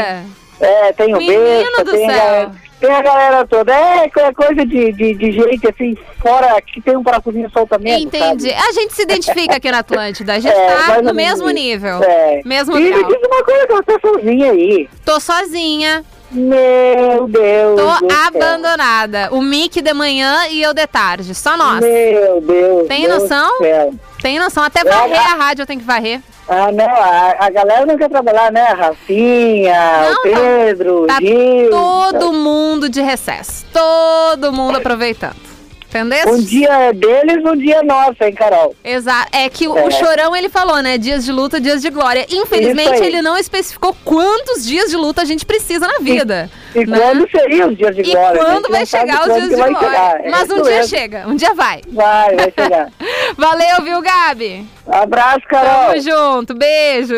É, 0.61 0.93
tem 0.93 1.15
o 1.15 1.19
Menino 1.19 1.41
Besta, 1.41 1.85
do 1.85 1.91
tem 1.93 2.11
a 2.11 2.12
céu. 2.12 2.25
galera- 2.25 2.53
Tem 2.81 2.91
a 2.93 3.03
galera 3.03 3.47
toda. 3.47 3.73
É, 3.75 4.05
é 4.17 4.33
coisa 4.33 4.65
de, 4.67 4.93
de, 4.93 5.15
de 5.15 5.33
gente 5.33 5.69
assim, 5.69 5.97
fora 6.23 6.61
que 6.62 6.81
tem 6.81 6.97
um 6.97 7.03
parafusinho 7.03 7.50
soltamento. 7.50 8.03
Entendi. 8.05 8.50
sabe? 8.50 8.69
A 8.69 8.73
gente 8.73 8.95
se 8.95 9.03
identifica 9.03 9.57
aqui 9.57 9.71
na 9.71 9.79
Atlântida. 9.81 10.35
A 10.35 10.38
gente 10.38 10.53
É, 10.55 10.77
tá 10.87 11.03
no 11.03 11.12
mesmo 11.15 11.49
nível. 11.50 12.00
É. 12.05 12.41
Mesmo 12.45 12.77
e 12.79 12.83
me 12.83 12.91
grau. 12.91 13.05
diz 13.12 13.19
uma 13.27 13.43
coisa 13.45 13.67
que 13.67 13.73
você 13.73 13.83
tá 13.83 13.99
sozinha 14.09 14.53
aí. 14.53 14.88
Tô 15.05 15.19
sozinha. 15.19 16.05
Meu 16.30 17.26
Deus. 17.28 17.80
Tô 17.80 18.06
do 18.06 18.11
céu. 18.12 18.20
abandonada. 18.26 19.28
O 19.32 19.40
Mick 19.40 19.80
de 19.80 19.92
manhã 19.94 20.47
e 20.50 20.62
eu 20.62 20.75
de 20.75 20.87
tarde. 20.87 21.35
Só 21.35 21.56
nós. 21.56 21.80
Meu 21.80 22.40
Deus. 22.40 22.87
Tem 22.88 23.06
Deus 23.06 23.23
noção? 23.23 23.58
céu. 23.58 23.94
Tem 24.20 24.38
noção? 24.38 24.62
Até 24.64 24.85
varrer 24.85 25.18
a- 25.18 25.32
a 25.32 25.37
rádio 25.37 25.62
eu 25.62 25.66
tenho 25.66 25.80
que 25.80 25.87
varrer. 25.87 26.20
Ah, 26.49 26.73
não, 26.73 26.85
a, 26.87 27.37
a 27.40 27.50
galera 27.50 27.85
não 27.85 27.97
quer 27.99 28.08
trabalhar, 28.08 28.50
né? 28.50 28.62
Rafinha, 28.73 29.75
Não, 30.02 30.12
o 30.14 30.23
Pedro, 30.23 31.06
Tá 31.06 31.18
Gil. 31.20 31.70
todo 31.70 32.32
mundo 32.32 32.88
de 32.88 33.02
recesso. 33.02 33.66
Todo 33.73 34.50
mundo 34.52 34.76
aproveitando. 34.78 35.37
Entendeu? 35.88 36.28
Um 36.35 36.42
dia 36.42 36.68
é 36.68 36.92
deles, 36.92 37.42
um 37.45 37.57
dia 37.57 37.76
é 37.76 37.83
nosso, 37.83 38.23
hein, 38.23 38.33
Carol? 38.35 38.76
Exato. 38.85 39.28
É 39.33 39.49
que 39.49 39.66
o, 39.66 39.76
É. 39.78 39.85
o 39.87 39.90
Chorão, 39.90 40.37
ele 40.37 40.49
falou, 40.50 40.83
né? 40.83 40.99
Dias 40.99 41.25
de 41.25 41.33
luta, 41.33 41.59
dias 41.61 41.80
de 41.80 41.88
glória. 41.90 42.26
Infelizmente, 42.30 43.02
ele 43.02 43.23
não 43.23 43.37
especificou 43.38 43.97
quantos 44.04 44.66
dias 44.66 44.90
de 44.90 44.97
luta 44.97 45.23
a 45.23 45.25
gente 45.25 45.47
precisa 45.47 45.87
na 45.88 45.99
vida. 46.00 46.50
E 46.75 46.85
né? 46.85 46.99
quando 46.99 47.30
seriam 47.30 47.71
os 47.71 47.76
dias 47.78 47.97
de 47.97 48.02
E 48.02 48.12
glória? 48.12 48.42
A 48.42 48.45
quando 48.45 48.68
vai 48.68 48.85
chegar 48.85 49.21
os 49.28 49.35
dias 49.35 49.49
de 49.49 49.54
glória. 49.57 49.78
chegar. 49.78 50.21
É 50.25 50.30
Mas 50.30 50.50
um 50.50 50.62
dia 50.62 50.64
mesmo. 50.76 50.88
chega, 50.88 51.26
um 51.26 51.35
dia 51.37 51.54
vai. 51.54 51.80
Vai, 51.88 52.37
vai 52.37 52.52
chegar. 52.59 52.90
Valeu, 53.38 53.83
viu, 53.83 54.02
Gabi? 54.02 54.66
Abraço, 54.90 55.42
Carol. 55.47 55.88
Tamo 55.88 56.00
junto, 56.00 56.54
beijo. 56.54 57.14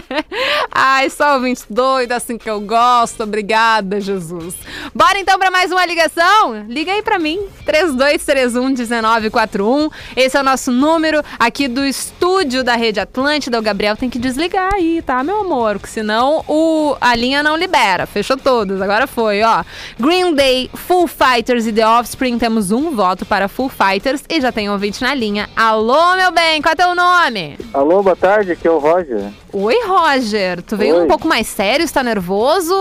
Ai, 0.70 1.08
só 1.08 1.32
ouvinte 1.34 1.62
doido, 1.68 2.12
assim 2.12 2.36
que 2.36 2.50
eu 2.50 2.60
gosto. 2.60 3.22
Obrigada, 3.22 3.98
Jesus. 3.98 4.54
Bora 4.94 5.18
então 5.18 5.38
pra 5.38 5.50
mais 5.50 5.72
uma 5.72 5.86
ligação? 5.86 6.66
Liga 6.68 6.92
aí 6.92 7.00
pra 7.02 7.18
mim, 7.18 7.40
3231-1941. 7.66 9.90
Esse 10.14 10.36
é 10.36 10.40
o 10.40 10.44
nosso 10.44 10.70
número 10.70 11.22
aqui 11.38 11.66
do 11.66 11.82
estúdio 11.82 12.62
da 12.62 12.76
Rede 12.76 13.00
Atlântida. 13.00 13.58
O 13.58 13.62
Gabriel 13.62 13.96
tem 13.96 14.10
que 14.10 14.18
desligar 14.18 14.74
aí, 14.74 15.00
tá, 15.00 15.24
meu 15.24 15.40
amor? 15.40 15.78
Porque 15.78 15.92
senão 15.92 16.44
o, 16.46 16.94
a 17.00 17.14
linha 17.14 17.42
não 17.42 17.56
libera. 17.56 18.04
Fechou 18.06 18.36
todas, 18.36 18.82
agora 18.82 19.06
foi, 19.06 19.42
ó. 19.42 19.64
Green 19.98 20.34
Day, 20.34 20.68
Full 20.74 21.06
Fighters 21.06 21.66
e 21.66 21.72
The 21.72 21.86
Offspring. 21.86 22.38
Temos 22.38 22.70
um 22.70 22.90
voto 22.90 23.24
para 23.24 23.48
Full 23.48 23.70
Fighters 23.70 24.22
e 24.28 24.42
já 24.42 24.52
tem 24.52 24.68
um 24.68 24.72
ouvinte 24.72 25.00
na 25.00 25.14
linha. 25.14 25.48
Alô, 25.56 26.16
meu 26.16 26.30
bem, 26.30 26.60
qual 26.60 26.74
é 26.78 26.81
teu 26.82 26.96
nome? 26.96 27.56
Alô, 27.72 28.02
boa 28.02 28.16
tarde, 28.16 28.52
aqui 28.52 28.66
é 28.66 28.70
o 28.70 28.78
Roger. 28.78 29.30
Oi, 29.52 29.76
Roger. 29.86 30.60
Tu 30.62 30.76
veio 30.76 30.96
Oi. 30.96 31.04
um 31.04 31.06
pouco 31.06 31.28
mais 31.28 31.46
sério, 31.46 31.84
está 31.84 32.02
nervoso? 32.02 32.74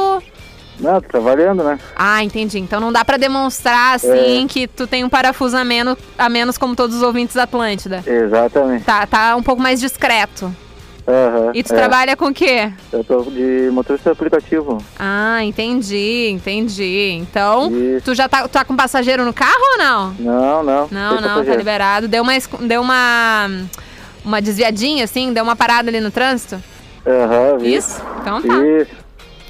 Não, 0.79 0.99
tô 0.99 1.07
trabalhando, 1.07 1.63
né? 1.63 1.77
Ah, 1.95 2.23
entendi. 2.23 2.57
Então 2.57 2.79
não 2.79 2.91
dá 2.91 3.05
pra 3.05 3.17
demonstrar 3.17 3.95
assim 3.95 4.47
que 4.47 4.67
tu 4.67 4.87
tem 4.87 5.03
um 5.03 5.09
parafuso 5.09 5.55
a 5.55 5.63
menos, 5.63 5.97
a 6.17 6.27
menos 6.27 6.57
como 6.57 6.75
todos 6.75 6.95
os 6.95 7.03
ouvintes 7.03 7.35
da 7.35 7.43
Atlântida. 7.43 8.03
Exatamente. 8.07 8.83
Tá, 8.83 9.05
tá 9.05 9.35
um 9.35 9.43
pouco 9.43 9.61
mais 9.61 9.79
discreto. 9.79 10.51
Aham. 11.07 11.51
E 11.53 11.61
tu 11.61 11.73
é. 11.73 11.75
trabalha 11.75 12.15
com 12.17 12.25
o 12.25 12.33
quê? 12.33 12.71
Eu 12.91 13.03
tô 13.03 13.21
de 13.23 13.69
motorista 13.71 14.11
aplicativo. 14.11 14.79
Ah, 14.97 15.43
entendi, 15.43 16.29
entendi. 16.29 17.17
Então, 17.19 17.71
Isso. 17.71 18.05
tu 18.05 18.15
já 18.15 18.27
tá, 18.27 18.47
tá 18.47 18.65
com 18.65 18.75
passageiro 18.75 19.23
no 19.25 19.33
carro 19.33 19.61
ou 19.73 19.77
não? 19.77 20.15
Não, 20.19 20.63
não. 20.63 20.87
Não, 20.89 21.15
não, 21.15 21.21
tá 21.21 21.27
passageiro. 21.29 21.59
liberado. 21.59 22.07
Deu 22.07 22.23
uma, 22.23 22.33
deu 22.61 22.81
uma, 22.81 23.49
uma 24.23 24.41
desviadinha, 24.41 25.03
assim? 25.03 25.33
Deu 25.33 25.43
uma 25.43 25.55
parada 25.55 25.89
ali 25.89 25.99
no 25.99 26.11
trânsito? 26.11 26.61
Aham, 27.05 27.57
vi. 27.59 27.75
Isso? 27.75 28.01
Então 28.21 28.41
tá. 28.41 28.47
Isso. 28.55 28.91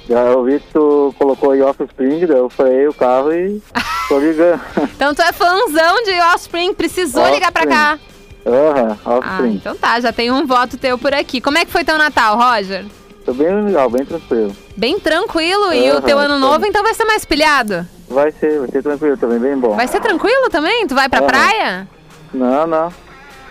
Já 0.08 0.20
eu 0.24 0.42
vi 0.44 0.58
que 0.58 0.66
tu 0.72 1.14
colocou 1.18 1.52
aí 1.52 1.62
Offspring, 1.62 2.26
daí 2.26 2.38
eu 2.38 2.50
freiei 2.50 2.88
o 2.88 2.92
carro 2.94 3.32
e 3.32 3.60
tô 4.08 4.18
ligando. 4.18 4.60
Então 4.96 5.14
tu 5.14 5.22
é 5.22 5.32
fãzão 5.32 6.02
de 6.04 6.20
Offspring, 6.34 6.74
precisou 6.74 7.28
ligar 7.28 7.52
pra 7.52 7.66
cá. 7.66 7.98
Aham, 8.44 8.98
Ah, 9.04 9.10
Offspring. 9.18 9.54
então 9.54 9.76
tá, 9.76 10.00
já 10.00 10.12
tem 10.12 10.30
um 10.32 10.44
voto 10.46 10.76
teu 10.76 10.98
por 10.98 11.14
aqui. 11.14 11.40
Como 11.40 11.56
é 11.58 11.64
que 11.64 11.70
foi 11.70 11.84
teu 11.84 11.96
Natal, 11.96 12.36
Roger? 12.36 12.84
Tô 13.24 13.32
bem 13.32 13.64
legal, 13.64 13.88
bem 13.88 14.04
tranquilo. 14.04 14.56
Bem 14.76 14.98
tranquilo. 14.98 15.72
E 15.72 15.92
o 15.92 16.00
teu 16.02 16.18
ano 16.18 16.40
novo, 16.40 16.66
então 16.66 16.82
vai 16.82 16.92
ser 16.94 17.04
mais 17.04 17.24
pilhado? 17.24 17.86
Vai 18.08 18.32
ser, 18.32 18.58
vai 18.58 18.68
ser 18.68 18.82
tranquilo 18.82 19.16
também, 19.16 19.38
bem 19.38 19.56
bom. 19.56 19.76
Vai 19.76 19.86
ser 19.86 20.00
tranquilo 20.00 20.50
também? 20.50 20.84
Tu 20.88 20.94
vai 20.96 21.08
pra 21.08 21.20
Aham. 21.20 21.28
praia? 21.28 21.88
Não, 22.34 22.66
não. 22.66 22.92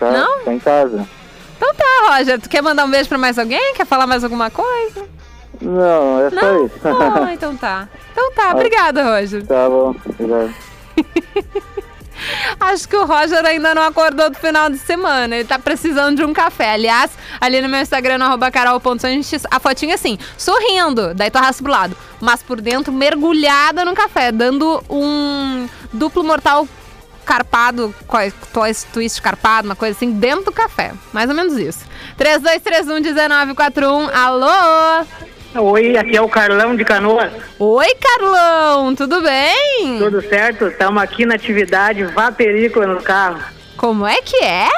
Tá, 0.02 0.10
Não? 0.10 0.44
tá 0.44 0.52
em 0.52 0.58
casa. 0.58 1.06
Então 1.56 1.72
tá, 1.74 2.08
Roger. 2.08 2.40
Tu 2.40 2.48
quer 2.48 2.60
mandar 2.60 2.84
um 2.84 2.90
beijo 2.90 3.08
pra 3.08 3.16
mais 3.18 3.38
alguém? 3.38 3.72
Quer 3.74 3.86
falar 3.86 4.04
mais 4.04 4.24
alguma 4.24 4.50
coisa? 4.50 5.06
Não, 5.60 6.26
é 6.26 6.30
só 6.30 6.36
Não? 6.36 6.66
isso. 6.66 6.74
Ah, 6.84 7.30
então 7.32 7.56
tá. 7.56 7.88
Então 8.10 8.32
tá, 8.32 8.50
obrigada, 8.50 9.04
Roger. 9.04 9.46
tá 9.46 9.68
bom, 9.68 9.94
obrigado. 10.04 10.52
Acho 12.58 12.88
que 12.88 12.96
o 12.96 13.04
Roger 13.04 13.44
ainda 13.44 13.74
não 13.74 13.82
acordou 13.82 14.28
do 14.28 14.36
final 14.38 14.68
de 14.70 14.78
semana. 14.78 15.36
Ele 15.36 15.44
tá 15.46 15.58
precisando 15.58 16.16
de 16.16 16.24
um 16.24 16.32
café. 16.32 16.72
Aliás, 16.72 17.12
ali 17.40 17.60
no 17.60 17.68
meu 17.68 17.80
Instagram, 17.80 18.18
no 18.18 18.24
arroba 18.24 18.48
a 18.48 19.60
fotinha 19.60 19.92
é 19.92 19.94
assim, 19.94 20.18
sorrindo. 20.36 21.14
Daí 21.14 21.30
tu 21.30 21.36
arrasta 21.36 21.62
pro 21.62 21.72
lado. 21.72 21.96
Mas 22.20 22.42
por 22.42 22.60
dentro, 22.60 22.92
mergulhada 22.92 23.84
no 23.84 23.94
café, 23.94 24.30
dando 24.30 24.82
um 24.90 25.68
duplo 25.92 26.22
mortal 26.22 26.66
carpado, 27.24 27.94
twist, 28.52 28.86
twist 28.92 29.22
carpado, 29.22 29.68
uma 29.68 29.76
coisa 29.76 29.96
assim, 29.96 30.12
dentro 30.12 30.46
do 30.46 30.52
café. 30.52 30.92
Mais 31.12 31.28
ou 31.28 31.34
menos 31.34 31.56
isso. 31.56 31.84
3231-1941. 32.18 34.10
Alô? 34.12 35.06
Oi, 35.54 35.96
aqui 35.98 36.16
é 36.16 36.22
o 36.22 36.28
Carlão 36.28 36.74
de 36.74 36.84
Canoas. 36.84 37.30
Oi, 37.58 37.94
Carlão, 38.00 38.94
tudo 38.94 39.20
bem? 39.20 39.98
Tudo 39.98 40.22
certo? 40.22 40.66
Estamos 40.68 41.02
aqui 41.02 41.26
na 41.26 41.34
atividade 41.34 42.04
Vá 42.04 42.32
Película 42.32 42.86
no 42.86 43.02
carro. 43.02 43.42
Como 43.76 44.06
é 44.06 44.22
que 44.22 44.36
é? 44.42 44.68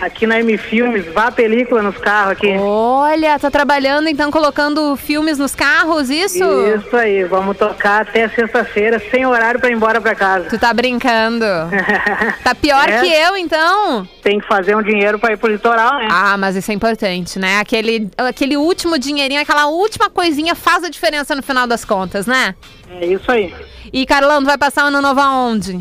Aqui 0.00 0.26
na 0.26 0.40
M 0.40 0.56
Filmes, 0.56 1.04
Vá 1.12 1.30
Película 1.30 1.82
nos 1.82 1.98
carros 1.98 2.32
aqui. 2.32 2.56
Olha, 2.58 3.38
tá 3.38 3.50
trabalhando 3.50 4.08
então 4.08 4.30
colocando 4.30 4.96
filmes 4.96 5.36
nos 5.38 5.54
carros, 5.54 6.08
isso? 6.08 6.42
Isso 6.42 6.96
aí, 6.96 7.24
vamos 7.24 7.56
tocar 7.56 8.02
até 8.02 8.26
sexta-feira, 8.28 9.00
sem 9.10 9.26
horário 9.26 9.60
para 9.60 9.68
ir 9.70 9.74
embora 9.74 10.00
para 10.00 10.14
casa. 10.14 10.46
Tu 10.48 10.58
tá 10.58 10.72
brincando. 10.72 11.44
Tá 12.42 12.54
pior 12.54 12.88
É. 12.88 13.00
que 13.00 13.06
eu, 13.12 13.36
então? 13.36 14.08
Tem 14.22 14.40
que 14.40 14.46
fazer 14.46 14.74
um 14.76 14.82
dinheiro 14.82 15.18
para 15.18 15.34
ir 15.34 15.36
pro 15.36 15.50
litoral, 15.50 15.98
né? 15.98 16.08
Ah, 16.10 16.36
mas 16.38 16.56
isso 16.56 16.70
é 16.70 16.74
importante, 16.74 17.38
né? 17.38 17.58
Aquele, 17.60 18.08
aquele 18.16 18.56
último 18.56 18.98
dinheirinho, 18.98 19.40
aquela 19.40 19.66
última 19.66 20.08
coisinha 20.08 20.54
faz 20.54 20.82
a 20.84 20.88
diferença 20.88 21.34
no 21.34 21.42
final 21.42 21.66
das 21.66 21.84
contas, 21.84 22.26
né? 22.26 22.54
É 23.00 23.06
isso 23.06 23.30
aí. 23.30 23.54
E, 23.92 24.06
Carlão, 24.06 24.40
tu 24.40 24.46
vai 24.46 24.56
passar 24.58 24.84
o 24.84 24.88
ano 24.88 25.00
novo 25.02 25.20
aonde? 25.20 25.78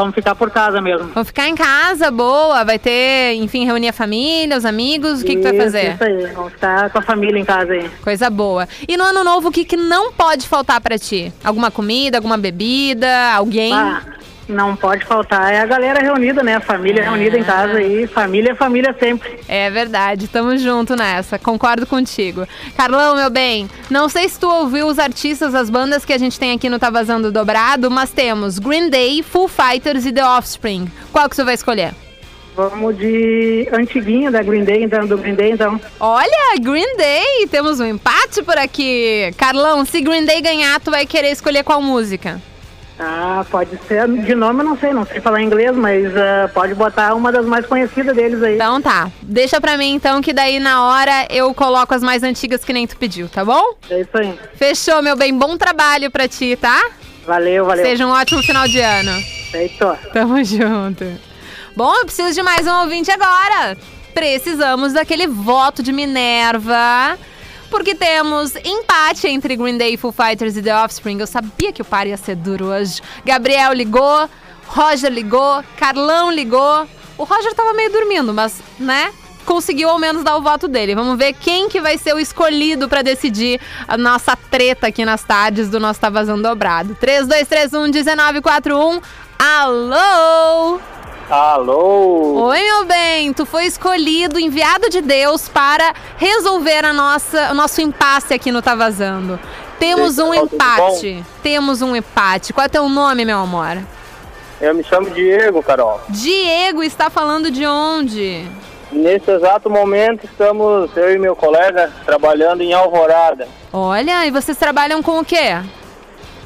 Vamos 0.00 0.14
ficar 0.14 0.34
por 0.34 0.50
casa 0.50 0.80
mesmo. 0.80 1.08
Vamos 1.08 1.28
ficar 1.28 1.46
em 1.46 1.54
casa, 1.54 2.10
boa. 2.10 2.64
Vai 2.64 2.78
ter, 2.78 3.34
enfim, 3.34 3.66
reunir 3.66 3.88
a 3.88 3.92
família, 3.92 4.56
os 4.56 4.64
amigos. 4.64 5.20
O 5.20 5.24
que, 5.26 5.36
que 5.36 5.42
tu 5.42 5.42
vai 5.42 5.52
Isso, 5.52 5.62
fazer? 5.64 5.92
Isso 5.92 6.04
aí, 6.04 6.26
vamos 6.34 6.52
ficar 6.52 6.88
com 6.88 6.98
a 6.98 7.02
família 7.02 7.38
em 7.38 7.44
casa 7.44 7.72
aí. 7.72 7.90
Coisa 8.02 8.30
boa. 8.30 8.66
E 8.88 8.96
no 8.96 9.04
ano 9.04 9.22
novo, 9.22 9.48
o 9.48 9.52
que, 9.52 9.62
que 9.62 9.76
não 9.76 10.10
pode 10.10 10.48
faltar 10.48 10.80
pra 10.80 10.98
ti? 10.98 11.30
Alguma 11.44 11.70
comida, 11.70 12.16
alguma 12.16 12.38
bebida, 12.38 13.34
alguém? 13.34 13.74
Ah, 13.74 14.00
não 14.50 14.76
pode 14.76 15.04
faltar, 15.04 15.52
é 15.52 15.60
a 15.60 15.66
galera 15.66 16.00
reunida, 16.00 16.42
né? 16.42 16.56
A 16.56 16.60
família 16.60 17.02
reunida 17.02 17.38
em 17.38 17.44
casa 17.44 17.78
aí. 17.78 18.06
Família 18.06 18.52
é 18.52 18.54
família 18.54 18.94
sempre. 18.98 19.38
É 19.48 19.70
verdade, 19.70 20.28
tamo 20.28 20.56
junto 20.58 20.96
nessa, 20.96 21.38
concordo 21.38 21.86
contigo. 21.86 22.46
Carlão, 22.76 23.16
meu 23.16 23.30
bem, 23.30 23.68
não 23.88 24.08
sei 24.08 24.28
se 24.28 24.38
tu 24.38 24.48
ouviu 24.48 24.86
os 24.86 24.98
artistas, 24.98 25.54
as 25.54 25.70
bandas 25.70 26.04
que 26.04 26.12
a 26.12 26.18
gente 26.18 26.38
tem 26.38 26.52
aqui 26.52 26.68
no 26.68 26.78
Tá 26.78 26.90
Vazando 26.90 27.32
Dobrado, 27.32 27.90
mas 27.90 28.10
temos 28.10 28.58
Green 28.58 28.90
Day, 28.90 29.22
Full 29.22 29.48
Fighters 29.48 30.04
e 30.06 30.12
The 30.12 30.24
Offspring. 30.24 30.90
Qual 31.12 31.28
que 31.28 31.36
tu 31.36 31.44
vai 31.44 31.54
escolher? 31.54 31.92
Vamos 32.56 32.98
de 32.98 33.68
antiguinho 33.72 34.30
da 34.30 34.42
Green 34.42 34.64
Day, 34.64 34.82
então, 34.82 35.06
do 35.06 35.16
Green 35.16 35.34
Day, 35.34 35.52
então. 35.52 35.80
Olha, 35.98 36.56
Green 36.60 36.96
Day, 36.96 37.46
temos 37.50 37.80
um 37.80 37.86
empate 37.86 38.42
por 38.42 38.58
aqui. 38.58 39.32
Carlão, 39.36 39.84
se 39.84 40.00
Green 40.00 40.24
Day 40.24 40.42
ganhar, 40.42 40.78
tu 40.80 40.90
vai 40.90 41.06
querer 41.06 41.30
escolher 41.30 41.62
qual 41.62 41.80
música? 41.80 42.40
Ah, 43.02 43.44
pode 43.50 43.78
ser. 43.88 44.06
De 44.06 44.34
nome 44.34 44.60
eu 44.60 44.64
não 44.64 44.76
sei, 44.76 44.92
não 44.92 45.06
sei 45.06 45.20
falar 45.22 45.40
inglês, 45.40 45.74
mas 45.74 46.14
ah, 46.14 46.50
pode 46.52 46.74
botar 46.74 47.14
uma 47.14 47.32
das 47.32 47.46
mais 47.46 47.64
conhecidas 47.64 48.14
deles 48.14 48.42
aí. 48.42 48.56
Então 48.56 48.80
tá, 48.82 49.10
deixa 49.22 49.58
pra 49.58 49.78
mim 49.78 49.94
então 49.94 50.20
que 50.20 50.34
daí 50.34 50.60
na 50.60 50.84
hora 50.84 51.26
eu 51.30 51.52
coloco 51.54 51.94
as 51.94 52.02
mais 52.02 52.22
antigas 52.22 52.62
que 52.62 52.74
nem 52.74 52.86
tu 52.86 52.98
pediu, 52.98 53.26
tá 53.28 53.42
bom? 53.42 53.62
É 53.88 54.02
isso 54.02 54.10
aí. 54.18 54.38
Fechou, 54.54 55.00
meu 55.02 55.16
bem, 55.16 55.36
bom 55.36 55.56
trabalho 55.56 56.10
pra 56.10 56.28
ti, 56.28 56.56
tá? 56.60 56.78
Valeu, 57.26 57.64
valeu. 57.64 57.84
Seja 57.84 58.06
um 58.06 58.10
ótimo 58.10 58.42
final 58.42 58.68
de 58.68 58.80
ano. 58.80 59.12
Feito. 59.50 59.96
Tamo 60.12 60.42
junto. 60.44 61.04
Bom, 61.74 61.94
eu 61.96 62.04
preciso 62.04 62.34
de 62.34 62.42
mais 62.42 62.66
um 62.66 62.82
ouvinte 62.82 63.10
agora. 63.10 63.78
Precisamos 64.12 64.92
daquele 64.92 65.26
voto 65.26 65.82
de 65.82 65.92
Minerva. 65.92 67.16
Porque 67.70 67.94
temos 67.94 68.54
empate 68.56 69.28
entre 69.28 69.56
Green 69.56 69.78
Day, 69.78 69.96
Foo 69.96 70.12
Fighters 70.12 70.56
e 70.56 70.62
The 70.62 70.76
Offspring. 70.76 71.20
Eu 71.20 71.26
sabia 71.26 71.72
que 71.72 71.82
o 71.82 71.84
par 71.84 72.06
ia 72.06 72.16
ser 72.16 72.34
duro 72.34 72.66
hoje. 72.66 73.00
Gabriel 73.24 73.72
ligou, 73.72 74.28
Roger 74.66 75.10
ligou, 75.10 75.62
Carlão 75.76 76.30
ligou. 76.30 76.86
O 77.16 77.24
Roger 77.24 77.54
tava 77.54 77.72
meio 77.72 77.92
dormindo, 77.92 78.34
mas, 78.34 78.60
né? 78.78 79.12
conseguiu 79.44 79.88
ao 79.88 79.98
menos 79.98 80.22
dar 80.22 80.36
o 80.36 80.42
voto 80.42 80.68
dele. 80.68 80.94
Vamos 80.94 81.18
ver 81.18 81.32
quem 81.32 81.68
que 81.68 81.80
vai 81.80 81.98
ser 81.98 82.14
o 82.14 82.20
escolhido 82.20 82.88
pra 82.88 83.02
decidir 83.02 83.60
a 83.88 83.96
nossa 83.96 84.36
treta 84.36 84.86
aqui 84.86 85.04
nas 85.04 85.24
tardes 85.24 85.68
do 85.68 85.80
nosso 85.80 85.98
Tá 85.98 86.08
Vazando 86.08 86.42
Dobrado. 86.42 86.94
3231 86.94 87.90
1941. 87.90 89.00
Alô! 89.38 90.99
Alô? 91.30 92.46
Oi, 92.48 92.60
meu 92.60 92.84
bem, 92.86 93.32
tu 93.32 93.46
foi 93.46 93.64
escolhido, 93.64 94.36
enviado 94.36 94.90
de 94.90 95.00
Deus 95.00 95.48
para 95.48 95.94
resolver 96.16 96.84
a 96.84 96.92
nossa, 96.92 97.52
o 97.52 97.54
nosso 97.54 97.80
impasse 97.80 98.34
aqui 98.34 98.50
no 98.50 98.60
Tá 98.60 98.74
Vazando. 98.74 99.38
Temos 99.78 100.18
um 100.18 100.32
tudo 100.32 100.54
empate. 100.56 101.24
Temos 101.40 101.82
um 101.82 101.94
empate. 101.94 102.52
Qual 102.52 102.64
é 102.64 102.68
teu 102.68 102.88
nome, 102.88 103.24
meu 103.24 103.38
amor? 103.38 103.78
Eu 104.60 104.74
me 104.74 104.82
chamo 104.82 105.08
Diego, 105.10 105.62
Carol. 105.62 106.00
Diego 106.08 106.82
está 106.82 107.08
falando 107.08 107.48
de 107.48 107.64
onde? 107.64 108.44
Nesse 108.90 109.30
exato 109.30 109.70
momento 109.70 110.24
estamos, 110.24 110.90
eu 110.96 111.14
e 111.14 111.18
meu 111.18 111.36
colega, 111.36 111.92
trabalhando 112.04 112.62
em 112.62 112.72
Alvorada. 112.72 113.46
Olha, 113.72 114.26
e 114.26 114.32
vocês 114.32 114.58
trabalham 114.58 115.00
com 115.00 115.20
o 115.20 115.24
quê? 115.24 115.60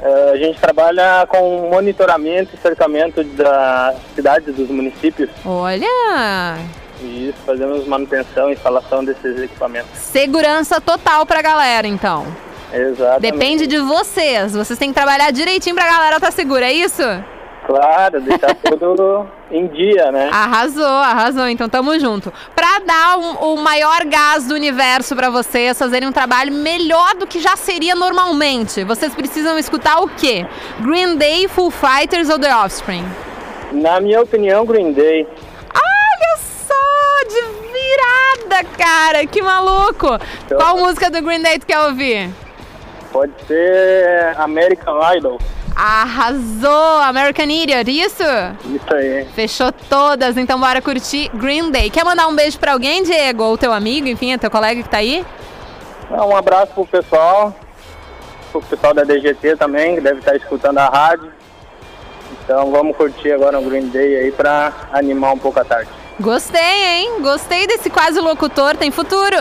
Eh, 0.05 0.31
a 0.33 0.37
gente 0.37 0.61
trabalha 0.61 1.27
com 1.29 1.71
monitoramento 1.71 2.51
e 2.55 2.59
cercamento 2.59 3.25
das 3.25 3.97
cidades 4.15 4.55
dos 4.55 4.69
municípios. 4.69 5.31
Olha, 5.47 6.59
isso, 7.01 7.39
fazemos 7.47 7.87
manutenção 7.87 8.51
e 8.51 8.53
instalação 8.53 9.03
desses 9.03 9.41
equipamentos. 9.41 9.89
segurança 9.99 10.79
total 10.81 11.25
pra 11.25 11.41
galera, 11.41 11.87
então. 11.89 12.27
Exatamente. 12.73 13.21
Depende 13.33 13.67
de 13.67 13.79
vocês. 13.79 14.53
Vocês 14.55 14.79
têm 14.79 14.89
que 14.91 14.95
trabalhar 14.95 15.31
direitinho 15.31 15.75
pra 15.75 15.87
galera 15.87 16.17
estar 16.17 16.33
segura, 16.33 16.67
é 16.67 16.73
isso? 16.73 17.03
Claro, 17.67 18.21
deixar 18.21 18.55
tudo 18.57 19.27
em 19.51 19.67
dia, 19.69 20.11
né? 20.13 20.29
Arrasou, 20.31 20.85
arrasou. 20.85 21.49
Então 21.49 21.67
tamo 21.69 21.99
junto. 21.99 22.31
Pra 22.55 22.64
dar 22.81 23.19
um- 23.19 23.53
o 23.53 23.57
maior 23.57 24.05
gás 24.05 24.47
do 24.47 24.55
universo 24.55 25.15
pra 25.17 25.31
vocês 25.31 25.79
fazerem 25.79 26.09
um 26.09 26.13
trabalho 26.13 26.53
melhor 26.53 27.15
do 27.15 27.27
que 27.27 27.41
já 27.41 27.57
seria 27.57 27.95
normalmente, 27.95 28.85
vocês 28.85 29.15
precisam 29.15 29.59
escutar 29.59 29.99
o 30.01 30.09
quê? 30.09 30.47
Green 30.81 31.17
Day, 31.17 31.49
Full 31.49 31.71
Fighters 31.71 32.29
ou 32.29 32.39
The 32.39 32.55
Offspring? 32.55 33.05
Na 33.73 34.01
minha 34.01 34.23
opinião, 34.23 34.65
Green 34.65 34.93
Day. 34.93 35.27
Olha 35.75 36.39
só, 36.39 37.29
de 37.29 37.43
virada, 37.73 38.69
cara. 38.79 39.27
Que 39.27 39.43
maluco. 39.43 40.07
Qual 40.49 40.79
música 40.79 41.11
do 41.11 41.21
Green 41.23 41.43
Day 41.43 41.59
tu 41.59 41.67
quer 41.67 41.81
ouvir? 41.81 42.31
Pode 43.13 43.33
ser 43.47 44.35
American 44.39 44.99
Idol. 45.17 45.39
Arrasou, 45.77 47.01
American 47.03 47.47
Idiot, 47.47 47.91
isso? 47.91 48.23
Isso 48.65 48.95
aí. 48.95 49.27
Fechou 49.35 49.73
todas, 49.73 50.37
então 50.37 50.59
bora 50.59 50.81
curtir 50.81 51.31
Green 51.35 51.71
Day. 51.71 51.91
Quer 51.91 52.05
mandar 52.05 52.29
um 52.29 52.35
beijo 52.35 52.59
pra 52.59 52.73
alguém, 52.73 53.03
Diego? 53.03 53.43
Ou 53.43 53.59
teu 53.59 53.73
amigo, 53.73 54.07
enfim, 54.07 54.33
é 54.33 54.39
teu 54.39 54.51
colega 54.51 54.83
que 54.83 54.89
tá 54.89 54.99
aí? 54.99 55.25
Ah, 56.11 56.25
Um 56.25 56.37
abraço 56.37 56.73
pro 56.75 56.87
pessoal, 56.87 57.55
pro 58.53 58.61
pessoal 58.63 58.95
da 58.95 59.03
DGT 59.05 59.57
também, 59.57 59.97
que 59.97 60.01
deve 60.01 60.21
estar 60.21 60.37
escutando 60.37 60.79
a 60.79 60.87
rádio. 60.87 61.33
Então 62.45 62.71
vamos 62.71 62.97
curtir 62.97 63.33
agora 63.33 63.59
o 63.59 63.63
Green 63.69 63.89
Day 63.89 64.17
aí 64.17 64.33
pra 64.33 64.73
animar 64.93 65.33
um 65.33 65.39
pouco 65.39 65.59
a 65.61 65.65
tarde. 65.65 65.91
Gostei, 66.21 66.61
hein? 66.61 67.21
Gostei 67.21 67.67
desse 67.67 67.91
quase 67.91 68.21
locutor, 68.21 68.77
tem 68.77 68.91
futuro. 68.91 69.37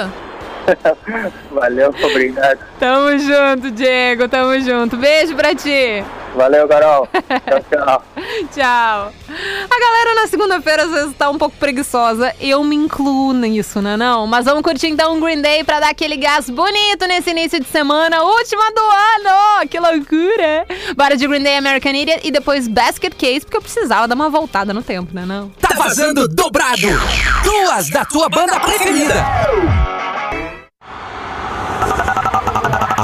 Valeu, 1.51 1.93
obrigado. 2.03 2.59
Tamo 2.79 3.17
junto, 3.17 3.71
Diego, 3.71 4.27
tamo 4.27 4.59
junto. 4.59 4.97
Beijo 4.97 5.35
pra 5.35 5.53
ti. 5.55 6.03
Valeu, 6.35 6.67
Carol. 6.67 7.07
Tchau, 7.13 7.63
tchau. 7.69 8.03
Tchau. 8.53 9.13
A 9.69 9.79
galera 9.79 10.15
na 10.21 10.27
segunda-feira 10.27 10.83
às 10.83 10.91
vezes 10.91 11.15
tá 11.15 11.29
um 11.29 11.37
pouco 11.37 11.55
preguiçosa. 11.57 12.33
Eu 12.39 12.63
me 12.63 12.75
incluo 12.75 13.33
nisso, 13.33 13.81
né 13.81 13.95
não? 13.95 14.25
Mas 14.25 14.45
vamos 14.45 14.63
curtir 14.63 14.87
então 14.87 15.13
um 15.13 15.19
Green 15.19 15.41
Day 15.41 15.63
pra 15.63 15.79
dar 15.79 15.89
aquele 15.89 16.17
gás 16.17 16.49
bonito 16.49 17.05
nesse 17.07 17.29
início 17.29 17.59
de 17.59 17.67
semana, 17.67 18.23
última 18.23 18.63
do 18.71 18.81
ano. 18.81 19.67
Que 19.69 19.79
loucura. 19.79 20.65
Bora 20.97 21.15
de 21.15 21.27
Green 21.27 21.43
Day 21.43 21.57
American 21.57 21.93
Idiot 21.93 22.27
e 22.27 22.31
depois 22.31 22.67
Basket 22.67 23.13
Case, 23.13 23.41
porque 23.41 23.57
eu 23.57 23.61
precisava 23.61 24.07
dar 24.07 24.15
uma 24.15 24.29
voltada 24.29 24.73
no 24.73 24.81
tempo, 24.81 25.13
né 25.13 25.25
não? 25.25 25.49
Tá 25.61 25.75
vazando 25.75 26.27
dobrado. 26.27 26.87
Duas 27.43 27.89
da 27.91 28.05
tua 28.05 28.27
banda 28.27 28.59
preferida. 28.59 29.13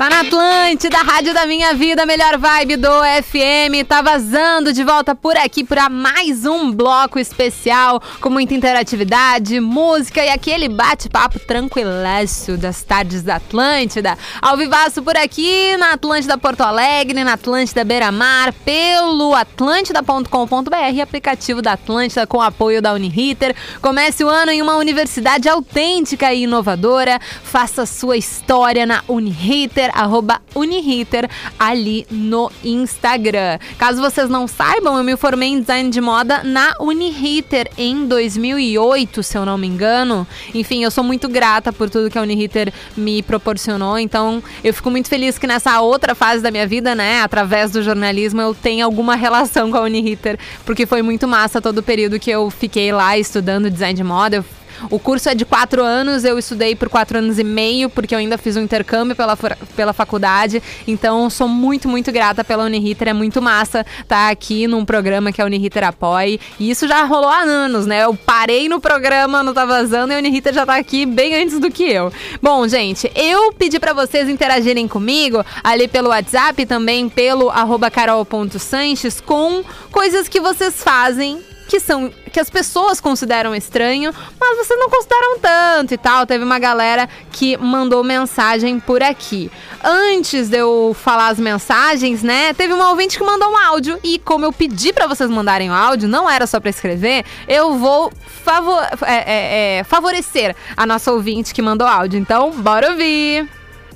Tá 0.00 0.08
na 0.08 0.20
Atlântida, 0.20 0.96
Rádio 0.96 1.34
da 1.34 1.44
Minha 1.44 1.74
Vida, 1.74 2.06
melhor 2.06 2.38
vibe 2.38 2.76
do 2.76 2.88
FM. 3.22 3.86
Tá 3.86 4.00
vazando 4.00 4.72
de 4.72 4.82
volta 4.82 5.14
por 5.14 5.36
aqui 5.36 5.62
para 5.62 5.90
mais 5.90 6.46
um 6.46 6.72
bloco 6.72 7.18
especial 7.18 8.00
com 8.18 8.30
muita 8.30 8.54
interatividade, 8.54 9.60
música 9.60 10.24
e 10.24 10.30
aquele 10.30 10.70
bate-papo 10.70 11.38
tranquilaço 11.40 12.56
das 12.56 12.82
tardes 12.82 13.22
da 13.22 13.36
Atlântida. 13.36 14.16
Ao 14.40 14.56
vivaço 14.56 15.02
por 15.02 15.18
aqui 15.18 15.76
na 15.76 15.92
Atlântida 15.92 16.38
Porto 16.38 16.62
Alegre, 16.62 17.22
na 17.22 17.34
Atlântida 17.34 17.84
Beira 17.84 18.10
Mar, 18.10 18.54
pelo 18.64 19.34
atlântida.com.br, 19.34 21.02
aplicativo 21.02 21.60
da 21.60 21.72
Atlântida 21.72 22.26
com 22.26 22.40
apoio 22.40 22.80
da 22.80 22.94
Uniriter. 22.94 23.54
Comece 23.82 24.24
o 24.24 24.30
ano 24.30 24.50
em 24.50 24.62
uma 24.62 24.76
universidade 24.76 25.46
autêntica 25.46 26.32
e 26.32 26.44
inovadora. 26.44 27.20
Faça 27.44 27.84
sua 27.84 28.16
história 28.16 28.86
na 28.86 29.04
Uniriter, 29.06 29.89
arroba 29.92 30.40
Uniriter, 30.54 31.28
ali 31.58 32.06
no 32.10 32.50
Instagram. 32.64 33.58
Caso 33.78 34.00
vocês 34.00 34.28
não 34.28 34.46
saibam, 34.46 34.96
eu 34.96 35.04
me 35.04 35.16
formei 35.16 35.48
em 35.48 35.60
design 35.60 35.90
de 35.90 36.00
moda 36.00 36.42
na 36.42 36.74
Uniriter 36.80 37.70
em 37.76 38.06
2008, 38.06 39.22
se 39.22 39.36
eu 39.36 39.44
não 39.44 39.56
me 39.56 39.66
engano. 39.66 40.26
Enfim, 40.54 40.82
eu 40.82 40.90
sou 40.90 41.04
muito 41.04 41.28
grata 41.28 41.72
por 41.72 41.88
tudo 41.88 42.10
que 42.10 42.18
a 42.18 42.22
Uniriter 42.22 42.72
me 42.96 43.22
proporcionou, 43.22 43.98
então 43.98 44.42
eu 44.62 44.72
fico 44.74 44.90
muito 44.90 45.08
feliz 45.08 45.38
que 45.38 45.46
nessa 45.46 45.80
outra 45.80 46.14
fase 46.14 46.42
da 46.42 46.50
minha 46.50 46.66
vida, 46.66 46.94
né, 46.94 47.22
através 47.22 47.70
do 47.70 47.82
jornalismo, 47.82 48.40
eu 48.40 48.54
tenho 48.54 48.84
alguma 48.84 49.14
relação 49.14 49.70
com 49.70 49.76
a 49.76 49.82
Uniriter, 49.82 50.38
porque 50.64 50.86
foi 50.86 51.02
muito 51.02 51.26
massa 51.26 51.60
todo 51.60 51.78
o 51.78 51.82
período 51.82 52.18
que 52.18 52.30
eu 52.30 52.50
fiquei 52.50 52.92
lá 52.92 53.16
estudando 53.18 53.70
design 53.70 53.94
de 53.94 54.04
moda. 54.04 54.36
Eu 54.36 54.44
o 54.88 54.98
curso 54.98 55.28
é 55.28 55.34
de 55.34 55.44
quatro 55.44 55.82
anos, 55.82 56.24
eu 56.24 56.38
estudei 56.38 56.74
por 56.74 56.88
quatro 56.88 57.18
anos 57.18 57.38
e 57.38 57.44
meio, 57.44 57.90
porque 57.90 58.14
eu 58.14 58.18
ainda 58.18 58.38
fiz 58.38 58.56
um 58.56 58.60
intercâmbio 58.60 59.16
pela, 59.16 59.36
pela 59.76 59.92
faculdade. 59.92 60.62
Então, 60.86 61.28
sou 61.28 61.48
muito, 61.48 61.88
muito 61.88 62.12
grata 62.12 62.44
pela 62.44 62.64
Uniriter. 62.64 63.08
É 63.08 63.12
muito 63.12 63.42
massa 63.42 63.84
estar 64.00 64.30
aqui 64.30 64.66
num 64.66 64.84
programa 64.84 65.32
que 65.32 65.42
a 65.42 65.44
Uniriter 65.44 65.84
apoie. 65.84 66.40
E 66.58 66.70
isso 66.70 66.86
já 66.86 67.04
rolou 67.04 67.28
há 67.28 67.40
anos, 67.40 67.86
né? 67.86 68.04
Eu 68.04 68.14
parei 68.14 68.68
no 68.68 68.80
programa, 68.80 69.42
não 69.42 69.52
tá 69.52 69.64
vazando, 69.64 70.12
e 70.12 70.16
a 70.16 70.18
Uniriter 70.18 70.54
já 70.54 70.64
tá 70.64 70.76
aqui 70.76 71.04
bem 71.04 71.34
antes 71.42 71.58
do 71.58 71.70
que 71.70 71.84
eu. 71.84 72.12
Bom, 72.40 72.66
gente, 72.68 73.10
eu 73.14 73.52
pedi 73.52 73.78
pra 73.78 73.92
vocês 73.92 74.28
interagirem 74.28 74.86
comigo 74.86 75.44
ali 75.62 75.88
pelo 75.88 76.08
WhatsApp, 76.08 76.64
também 76.66 77.08
pelo 77.08 77.50
carol.sanches, 77.92 79.20
com 79.20 79.62
coisas 79.90 80.28
que 80.28 80.40
vocês 80.40 80.82
fazem 80.82 81.49
que 81.70 81.78
são 81.78 82.12
que 82.32 82.40
as 82.40 82.50
pessoas 82.50 83.00
consideram 83.00 83.54
estranho, 83.54 84.12
mas 84.40 84.56
vocês 84.58 84.76
não 84.78 84.90
consideram 84.90 85.38
tanto 85.38 85.94
e 85.94 85.96
tal. 85.98 86.26
Teve 86.26 86.42
uma 86.42 86.58
galera 86.58 87.08
que 87.30 87.56
mandou 87.56 88.02
mensagem 88.02 88.80
por 88.80 89.02
aqui. 89.04 89.48
Antes 89.84 90.48
de 90.48 90.58
eu 90.58 90.96
falar 91.00 91.28
as 91.28 91.38
mensagens, 91.38 92.24
né? 92.24 92.52
Teve 92.54 92.72
uma 92.72 92.90
ouvinte 92.90 93.16
que 93.16 93.22
mandou 93.24 93.48
um 93.52 93.56
áudio 93.56 94.00
e 94.02 94.18
como 94.18 94.44
eu 94.44 94.52
pedi 94.52 94.92
pra 94.92 95.06
vocês 95.06 95.30
mandarem 95.30 95.70
o 95.70 95.72
áudio, 95.72 96.08
não 96.08 96.28
era 96.28 96.44
só 96.44 96.58
pra 96.58 96.70
escrever, 96.70 97.24
eu 97.46 97.76
vou 97.78 98.12
favor- 98.44 98.82
é, 99.06 99.14
é, 99.14 99.78
é, 99.78 99.84
favorecer 99.84 100.56
a 100.76 100.84
nossa 100.84 101.12
ouvinte 101.12 101.54
que 101.54 101.62
mandou 101.62 101.86
áudio. 101.86 102.18
Então, 102.18 102.50
bora 102.50 102.90
ouvir. 102.90 103.48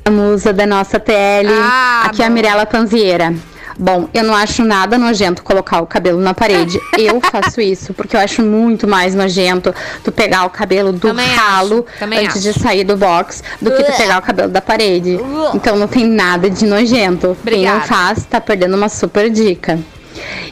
a 0.05 0.11
musa 0.11 0.53
da 0.53 0.65
nossa 0.67 1.01
TL. 1.01 1.49
Ah, 1.61 2.05
Aqui 2.07 2.23
é 2.23 2.27
a 2.27 2.29
bom. 2.29 2.35
Mirella 2.35 2.67
Panzieira. 2.67 3.35
Bom, 3.79 4.09
eu 4.15 4.23
não 4.23 4.35
acho 4.35 4.65
nada 4.65 4.97
nojento 4.97 5.43
colocar 5.43 5.81
o 5.81 5.87
cabelo 5.87 6.21
na 6.21 6.33
parede. 6.35 6.79
Eu 6.97 7.21
faço 7.21 7.61
isso 7.61 7.93
porque 7.93 8.17
eu 8.17 8.21
acho 8.21 8.43
muito 8.43 8.87
mais 8.87 9.15
nojento 9.15 9.75
tu 10.03 10.13
pegar 10.13 10.45
o 10.45 10.51
cabelo 10.51 10.93
do 10.93 11.09
Também 11.09 11.27
ralo 11.35 11.85
antes 12.01 12.37
acho. 12.37 12.41
de 12.41 12.53
sair 12.53 12.85
do 12.85 12.97
box 12.97 13.43
do 13.61 13.71
que 13.71 13.83
tu 13.83 13.93
pegar 13.97 14.19
o 14.19 14.23
cabelo 14.23 14.49
da 14.49 14.61
parede. 14.61 15.19
Então 15.53 15.77
não 15.77 15.89
tem 15.89 16.07
nada 16.07 16.49
de 16.49 16.65
nojento. 16.65 17.37
Quem 17.45 17.53
Obrigada. 17.55 17.79
não 17.79 17.87
faz 17.87 18.25
tá 18.25 18.41
perdendo 18.41 18.77
uma 18.77 18.89
super 18.89 19.29
dica. 19.29 19.79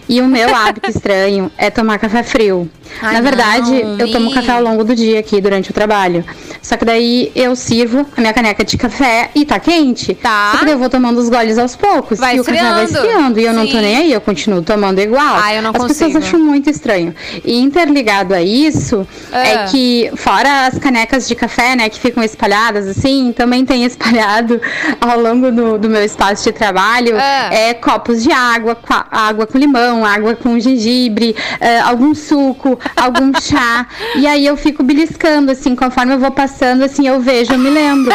E 0.08 0.20
o 0.20 0.26
meu 0.26 0.54
hábito 0.54 0.90
estranho 0.90 1.50
é 1.56 1.70
tomar 1.70 1.98
café 1.98 2.22
frio. 2.22 2.68
Ai, 3.00 3.14
Na 3.14 3.20
verdade, 3.22 3.82
não, 3.82 3.98
eu 3.98 4.10
tomo 4.12 4.30
café 4.34 4.52
ao 4.52 4.62
longo 4.62 4.84
do 4.84 4.94
dia 4.94 5.18
aqui 5.20 5.40
durante 5.40 5.70
o 5.70 5.72
trabalho. 5.72 6.22
Só 6.60 6.76
que 6.76 6.84
daí 6.84 7.32
eu 7.34 7.56
sirvo 7.56 8.06
a 8.16 8.20
minha 8.20 8.32
caneca 8.34 8.62
de 8.64 8.76
café 8.76 9.30
e 9.34 9.44
tá 9.46 9.58
quente. 9.58 10.14
Tá. 10.14 10.50
Só 10.52 10.58
que 10.58 10.64
daí 10.66 10.74
eu 10.74 10.78
vou 10.78 10.90
tomando 10.90 11.18
os 11.18 11.28
goles 11.30 11.56
aos 11.56 11.74
poucos. 11.74 12.18
Vai 12.18 12.36
e 12.36 12.40
o 12.40 12.44
café 12.44 12.60
vai 12.60 12.84
esfriando. 12.84 13.08
esfriando. 13.08 13.40
E 13.40 13.44
eu 13.46 13.52
não 13.54 13.66
tô 13.66 13.72
Sim. 13.72 13.80
nem 13.80 13.96
aí, 13.96 14.12
eu 14.12 14.20
continuo 14.20 14.60
tomando 14.62 15.00
igual. 15.00 15.36
Ah, 15.42 15.54
eu 15.54 15.62
não 15.62 15.70
As 15.70 15.76
consigo. 15.78 16.06
pessoas 16.10 16.16
acham 16.24 16.38
muito 16.38 16.68
estranho. 16.68 17.14
E 17.44 17.58
interligado 17.60 18.34
a 18.34 18.42
isso, 18.42 19.06
É. 19.32 19.52
é 19.54 19.64
que 19.68 20.10
fora 20.16 20.66
as 20.66 20.78
canecas 20.78 21.26
de 21.26 21.34
café, 21.34 21.74
né, 21.74 21.88
que 21.88 21.98
ficam 21.98 22.22
espalhadas 22.22 22.86
assim, 22.88 23.32
também 23.32 23.64
tem 23.64 23.84
espalhado 23.84 24.60
ao 25.00 25.18
longo 25.18 25.50
do, 25.50 25.78
do 25.78 25.88
meu 25.88 26.04
espaço 26.04 26.44
de 26.44 26.52
trabalho 26.52 27.16
É. 27.16 27.70
é, 27.70 27.74
copos 27.74 28.22
de 28.22 28.30
água, 28.30 28.76
água 29.10 29.46
com 29.46 29.56
limão, 29.62 30.04
água 30.04 30.34
com 30.34 30.58
gengibre, 30.58 31.34
é, 31.60 31.80
algum 31.80 32.14
suco, 32.14 32.78
algum 32.96 33.32
chá. 33.40 33.86
e 34.16 34.26
aí 34.26 34.44
eu 34.46 34.56
fico 34.56 34.82
beliscando, 34.82 35.52
assim, 35.52 35.74
conforme 35.74 36.14
eu 36.14 36.18
vou 36.18 36.30
passando, 36.30 36.82
assim, 36.82 37.06
eu 37.06 37.20
vejo, 37.20 37.52
eu 37.52 37.58
me 37.58 37.70
lembro. 37.70 38.14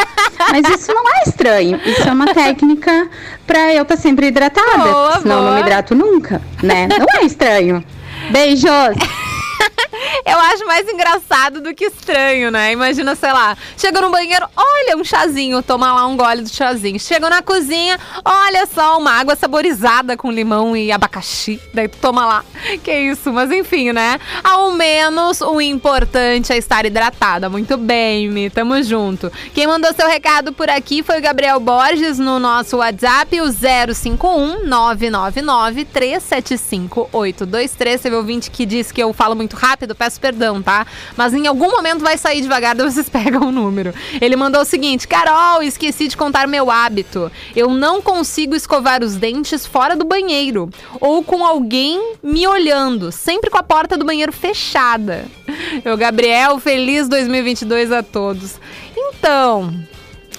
Mas 0.50 0.68
isso 0.68 0.92
não 0.92 1.02
é 1.02 1.28
estranho. 1.28 1.80
Isso 1.84 2.08
é 2.08 2.12
uma 2.12 2.32
técnica 2.32 3.08
pra 3.46 3.74
eu 3.74 3.82
estar 3.82 3.96
sempre 3.96 4.28
hidratada. 4.28 4.78
Boa, 4.78 5.20
senão 5.20 5.36
eu 5.36 5.42
não 5.42 5.50
boa. 5.50 5.54
me 5.54 5.60
hidrato 5.60 5.94
nunca, 5.94 6.40
né? 6.62 6.88
Não 6.88 7.06
é 7.20 7.24
estranho. 7.24 7.84
Beijos! 8.30 8.68
Eu 10.24 10.38
acho 10.38 10.66
mais 10.66 10.88
engraçado 10.88 11.60
do 11.60 11.74
que 11.74 11.86
estranho, 11.86 12.50
né? 12.50 12.72
Imagina, 12.72 13.14
sei 13.14 13.32
lá, 13.32 13.56
chega 13.76 14.00
no 14.00 14.10
banheiro, 14.10 14.46
olha 14.56 14.96
um 14.96 15.04
chazinho, 15.04 15.62
toma 15.62 15.92
lá 15.92 16.06
um 16.06 16.16
gole 16.16 16.42
do 16.42 16.48
chazinho. 16.48 16.98
Chega 16.98 17.28
na 17.28 17.42
cozinha, 17.42 17.98
olha 18.24 18.66
só, 18.66 18.98
uma 18.98 19.12
água 19.12 19.36
saborizada 19.36 20.16
com 20.16 20.30
limão 20.30 20.76
e 20.76 20.92
abacaxi. 20.92 21.60
Daí 21.72 21.88
toma 21.88 22.26
lá. 22.26 22.44
Que 22.82 22.92
isso, 22.92 23.32
mas 23.32 23.50
enfim, 23.50 23.92
né? 23.92 24.18
Ao 24.42 24.70
menos 24.72 25.40
o 25.40 25.60
importante 25.60 26.52
é 26.52 26.58
estar 26.58 26.84
hidratada. 26.84 27.48
Muito 27.48 27.76
bem, 27.76 28.28
Mi, 28.28 28.50
tamo 28.50 28.82
junto. 28.82 29.32
Quem 29.54 29.66
mandou 29.66 29.92
seu 29.94 30.06
recado 30.06 30.52
por 30.52 30.68
aqui 30.68 31.02
foi 31.02 31.18
o 31.18 31.22
Gabriel 31.22 31.60
Borges 31.60 32.18
no 32.18 32.38
nosso 32.38 32.78
WhatsApp, 32.78 33.40
o 33.40 33.50
051 33.50 34.66
999 34.66 35.84
375 35.84 37.08
823. 37.12 38.00
Teve 38.00 38.16
ouvinte 38.16 38.50
que 38.50 38.66
disse 38.66 38.92
que 38.92 39.02
eu 39.02 39.12
falo 39.12 39.34
muito 39.34 39.47
rápido, 39.56 39.94
peço 39.94 40.20
perdão, 40.20 40.62
tá? 40.62 40.86
Mas 41.16 41.34
em 41.34 41.46
algum 41.46 41.70
momento 41.70 42.00
vai 42.00 42.16
sair 42.16 42.40
devagar, 42.40 42.74
daí 42.74 42.90
vocês 42.90 43.08
pegam 43.10 43.48
o 43.48 43.52
número. 43.52 43.94
Ele 44.20 44.36
mandou 44.36 44.62
o 44.62 44.64
seguinte: 44.64 45.06
Carol, 45.06 45.62
esqueci 45.62 46.08
de 46.08 46.16
contar 46.16 46.46
meu 46.46 46.70
hábito. 46.70 47.30
Eu 47.54 47.70
não 47.70 48.00
consigo 48.00 48.54
escovar 48.54 49.02
os 49.02 49.16
dentes 49.16 49.66
fora 49.66 49.96
do 49.96 50.04
banheiro 50.04 50.70
ou 51.00 51.22
com 51.22 51.44
alguém 51.44 52.14
me 52.22 52.46
olhando, 52.46 53.12
sempre 53.12 53.50
com 53.50 53.58
a 53.58 53.62
porta 53.62 53.96
do 53.96 54.04
banheiro 54.04 54.32
fechada. 54.32 55.24
Eu, 55.84 55.96
Gabriel, 55.96 56.58
feliz 56.58 57.08
2022 57.08 57.92
a 57.92 58.02
todos. 58.02 58.60
Então, 58.96 59.74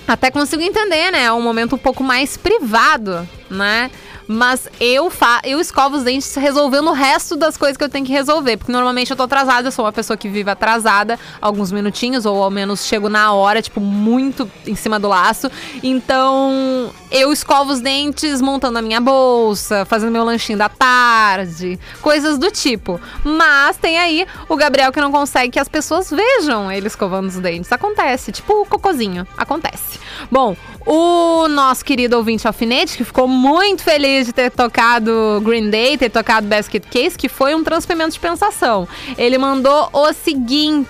até 0.07 0.31
consigo 0.31 0.63
entender, 0.63 1.11
né? 1.11 1.25
É 1.25 1.31
um 1.31 1.41
momento 1.41 1.75
um 1.75 1.77
pouco 1.77 2.03
mais 2.03 2.35
privado, 2.35 3.27
né? 3.49 3.91
Mas 4.31 4.69
eu, 4.79 5.09
fa 5.09 5.41
eu 5.43 5.59
escovo 5.59 5.97
os 5.97 6.03
dentes 6.03 6.35
resolvendo 6.35 6.89
o 6.89 6.93
resto 6.93 7.35
das 7.35 7.57
coisas 7.57 7.75
que 7.75 7.83
eu 7.83 7.89
tenho 7.89 8.05
que 8.05 8.11
resolver. 8.11 8.57
Porque 8.57 8.71
normalmente 8.71 9.09
eu 9.09 9.17
tô 9.17 9.23
atrasada, 9.23 9.69
eu 9.69 9.71
sou 9.71 9.83
uma 9.85 9.91
pessoa 9.91 10.15
que 10.15 10.29
vive 10.29 10.51
atrasada 10.51 11.17
alguns 11.41 11.71
minutinhos, 11.71 12.27
ou 12.27 12.43
ao 12.43 12.51
menos 12.51 12.85
chego 12.85 13.09
na 13.09 13.33
hora, 13.33 13.59
tipo, 13.59 13.81
muito 13.81 14.47
em 14.67 14.75
cima 14.75 14.99
do 14.99 15.07
laço. 15.07 15.49
Então, 15.81 16.91
eu 17.11 17.31
escovo 17.31 17.71
os 17.71 17.79
dentes 17.79 18.41
montando 18.41 18.79
a 18.79 18.81
minha 18.81 19.01
bolsa, 19.01 19.85
fazendo 19.85 20.11
meu 20.11 20.23
lanchinho 20.23 20.57
da 20.57 20.69
tarde, 20.69 21.79
coisas 22.01 22.37
do 22.37 22.51
tipo. 22.51 22.99
Mas 23.23 23.77
tem 23.77 23.97
aí 23.97 24.27
o 24.47 24.55
Gabriel 24.55 24.91
que 24.91 25.01
não 25.01 25.11
consegue 25.11 25.53
que 25.53 25.59
as 25.59 25.67
pessoas 25.67 26.09
vejam 26.09 26.71
ele 26.71 26.87
escovando 26.87 27.27
os 27.27 27.35
dentes. 27.37 27.71
Acontece, 27.71 28.31
tipo 28.31 28.61
o 28.61 28.65
cocozinho. 28.65 29.27
Acontece. 29.37 29.99
Bom, 30.31 30.55
o 30.85 31.47
nosso 31.47 31.83
querido 31.83 32.17
ouvinte 32.17 32.47
alfinete, 32.47 32.97
que 32.97 33.03
ficou 33.03 33.27
muito 33.27 33.83
feliz 33.83 34.25
de 34.27 34.33
ter 34.33 34.49
tocado 34.49 35.41
Green 35.43 35.69
Day, 35.69 35.97
ter 35.97 36.09
tocado 36.09 36.47
Basket 36.47 36.83
Case, 36.83 37.17
que 37.17 37.29
foi 37.29 37.53
um 37.53 37.63
transpimento 37.63 38.11
de 38.11 38.19
pensação. 38.19 38.87
Ele 39.17 39.37
mandou 39.37 39.89
o 39.93 40.13
seguinte: 40.13 40.87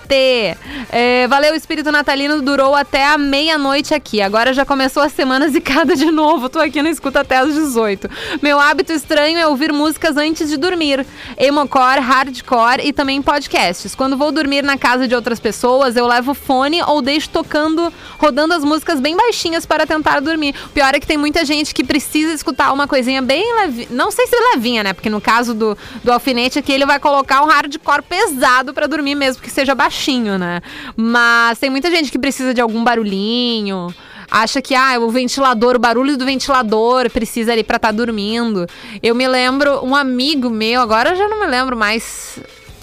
é, 0.91 1.27
Valeu, 1.27 1.53
o 1.53 1.55
espírito 1.55 1.91
natalino 1.91 2.41
durou 2.41 2.75
até 2.75 3.05
a 3.05 3.17
meia-noite 3.17 3.93
aqui. 3.93 4.21
Agora 4.21 4.53
já 4.53 4.65
começou 4.65 5.03
a 5.03 5.10
semana 5.10 5.49
zicada 5.49 5.95
de 5.95 6.08
novo. 6.11 6.49
Tô 6.49 6.59
aqui 6.59 6.81
no 6.81 6.89
escuta 6.89 7.21
até 7.21 7.37
às 7.37 7.53
18. 7.53 8.09
Meu 8.41 8.59
hábito 8.59 8.91
estranho 8.91 9.37
é 9.37 9.47
ouvir 9.47 9.71
músicas 9.71 10.17
antes 10.17 10.49
de 10.49 10.57
dormir. 10.57 11.05
Emocore, 11.37 11.99
hardcore 11.99 12.81
e 12.83 12.93
também 12.93 13.21
podcasts. 13.21 13.95
Quando 13.95 14.17
vou 14.17 14.31
dormir 14.31 14.63
na 14.63 14.77
casa 14.77 15.07
de 15.07 15.15
outras 15.15 15.39
pessoas, 15.39 15.95
eu 15.95 16.07
levo 16.07 16.33
fone 16.33 16.81
ou 16.83 17.01
deixo 17.01 17.29
tocando, 17.29 17.91
rodando 18.17 18.53
as 18.53 18.63
músicas 18.63 18.99
bem 18.99 19.15
baixinhas 19.15 19.65
para 19.65 19.85
tentar 19.85 20.19
dormir. 20.19 20.55
O 20.65 20.69
pior 20.69 20.93
é 20.93 20.99
que 20.99 21.07
tem 21.07 21.17
muita 21.17 21.45
gente 21.45 21.73
que 21.73 21.83
precisa 21.83 22.33
escutar 22.33 22.71
uma 22.73 22.87
coisinha 22.87 23.21
bem. 23.21 23.45
Não 23.89 24.11
sei 24.11 24.27
se 24.27 24.35
levinha, 24.53 24.83
né? 24.83 24.93
Porque 24.93 25.09
no 25.09 25.21
caso 25.21 25.53
do, 25.53 25.77
do 26.03 26.11
alfinete 26.11 26.59
aqui, 26.59 26.71
ele 26.71 26.85
vai 26.85 26.99
colocar 26.99 27.41
um 27.41 27.47
hardcore 27.47 28.03
pesado 28.03 28.73
para 28.73 28.87
dormir 28.87 29.15
mesmo, 29.15 29.41
que 29.41 29.49
seja 29.49 29.75
baixinho, 29.75 30.37
né? 30.37 30.61
Mas 30.95 31.59
tem 31.59 31.69
muita 31.69 31.89
gente 31.89 32.11
que 32.11 32.19
precisa 32.19 32.53
de 32.53 32.61
algum 32.61 32.83
barulhinho 32.83 33.93
acha 34.29 34.61
que 34.61 34.75
ah, 34.75 34.99
o 34.99 35.09
ventilador, 35.09 35.75
o 35.75 35.79
barulho 35.79 36.17
do 36.17 36.25
ventilador 36.25 37.09
precisa 37.09 37.51
ali 37.51 37.63
pra 37.63 37.77
estar 37.77 37.91
dormindo. 37.91 38.67
Eu 39.01 39.15
me 39.15 39.27
lembro, 39.27 39.83
um 39.85 39.95
amigo 39.95 40.49
meu, 40.49 40.81
agora 40.81 41.11
eu 41.11 41.15
já 41.15 41.27
não 41.27 41.39
me 41.39 41.47
lembro 41.47 41.75
mais 41.75 42.39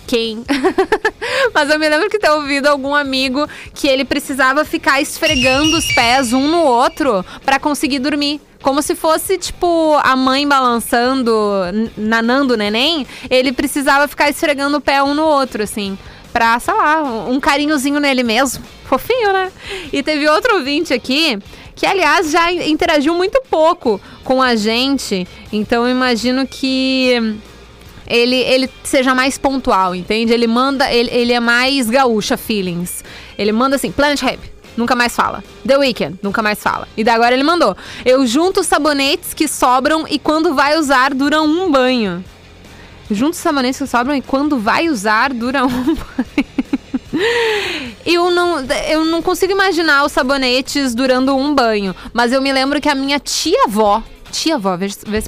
quem. 0.07 0.45
Mas 1.53 1.69
eu 1.69 1.79
me 1.79 1.89
lembro 1.89 2.09
que 2.09 2.19
ter 2.19 2.31
ouvido 2.31 2.67
algum 2.67 2.95
amigo 2.95 3.47
que 3.75 3.89
ele 3.89 4.05
precisava 4.05 4.65
ficar 4.65 5.01
esfregando 5.01 5.77
os 5.77 5.93
pés 5.93 6.33
um 6.33 6.49
no 6.49 6.63
outro 6.63 7.25
pra 7.45 7.59
conseguir 7.59 7.99
dormir. 7.99 8.41
Como 8.63 8.83
se 8.83 8.97
fosse, 8.97 9.39
tipo, 9.39 9.97
a 10.03 10.17
mãe 10.17 10.47
balançando, 10.49 11.33
nanando 11.97 12.55
o 12.55 12.57
neném, 12.57 13.07
ele 13.31 13.53
precisava 13.53 14.09
ficar 14.09 14.29
esfregando 14.29 14.79
o 14.79 14.81
pé 14.81 15.03
um 15.03 15.15
no 15.15 15.25
outro, 15.25 15.63
assim 15.63 15.97
pra, 16.37 16.61
sei 16.61 16.75
lá, 16.75 17.03
um 17.03 17.41
carinhozinho 17.41 17.99
nele 17.99 18.23
mesmo. 18.23 18.63
Fofinho, 18.85 19.33
né? 19.33 19.51
E 19.91 20.03
teve 20.03 20.29
outro 20.29 20.57
ouvinte 20.57 20.93
aqui 20.93 21.39
que, 21.75 21.87
aliás, 21.87 22.31
já 22.31 22.53
interagiu 22.53 23.15
muito 23.15 23.43
pouco 23.49 23.99
com 24.23 24.43
a 24.43 24.55
gente. 24.55 25.27
Então 25.51 25.89
imagino 25.89 26.47
que 26.47 27.39
ele, 28.07 28.37
ele 28.37 28.69
seja 28.85 29.15
mais 29.15 29.39
pontual, 29.39 29.95
entende? 29.95 30.31
Ele 30.31 30.47
manda, 30.47 30.93
ele, 30.93 31.09
ele 31.11 31.33
é 31.33 31.41
mais 31.41 31.89
gaúcha 31.89 32.37
feelings. 32.37 33.03
Ele 33.39 33.51
manda 33.51 33.77
assim, 33.77 33.91
Planet 33.91 34.21
Rap. 34.21 34.41
Nunca 34.77 34.95
mais 34.95 35.17
fala. 35.17 35.43
The 35.67 35.79
Weeknd, 35.79 36.19
nunca 36.23 36.43
mais 36.43 36.63
fala. 36.63 36.87
E 36.99 37.03
daí 37.03 37.15
agora 37.15 37.35
ele 37.35 37.45
mandou. 37.45 37.75
Eu 38.05 38.27
junto 38.27 38.61
os 38.61 38.67
sabonetes 38.67 39.33
que 39.33 39.49
sobram 39.49 40.05
e 40.07 40.19
quando 40.19 40.55
vai 40.55 40.77
usar 40.79 41.15
duram 41.15 41.47
um 41.47 41.71
banho. 41.71 42.23
Junto 43.11 43.33
os 43.35 43.39
sabonetes 43.39 43.79
que 43.79 43.87
sobram 43.87 44.15
e 44.15 44.23
quando 44.23 44.59
vai 44.59 44.89
usar 44.89 45.33
dura 45.33 45.65
um. 45.65 45.97
Eu 48.05 48.31
não, 48.31 48.61
eu 48.89 49.05
não 49.05 49.23
consigo 49.23 49.53
imaginar 49.53 50.05
os 50.05 50.13
sabonetes 50.13 50.95
durando 50.95 51.35
um 51.35 51.55
banho, 51.55 51.95
mas 52.13 52.31
eu 52.31 52.43
me 52.43 52.53
lembro 52.53 52.81
que 52.81 52.89
a 52.89 52.95
minha 52.95 53.19
tia-avó, 53.19 54.03
tia-avó, 54.31 54.79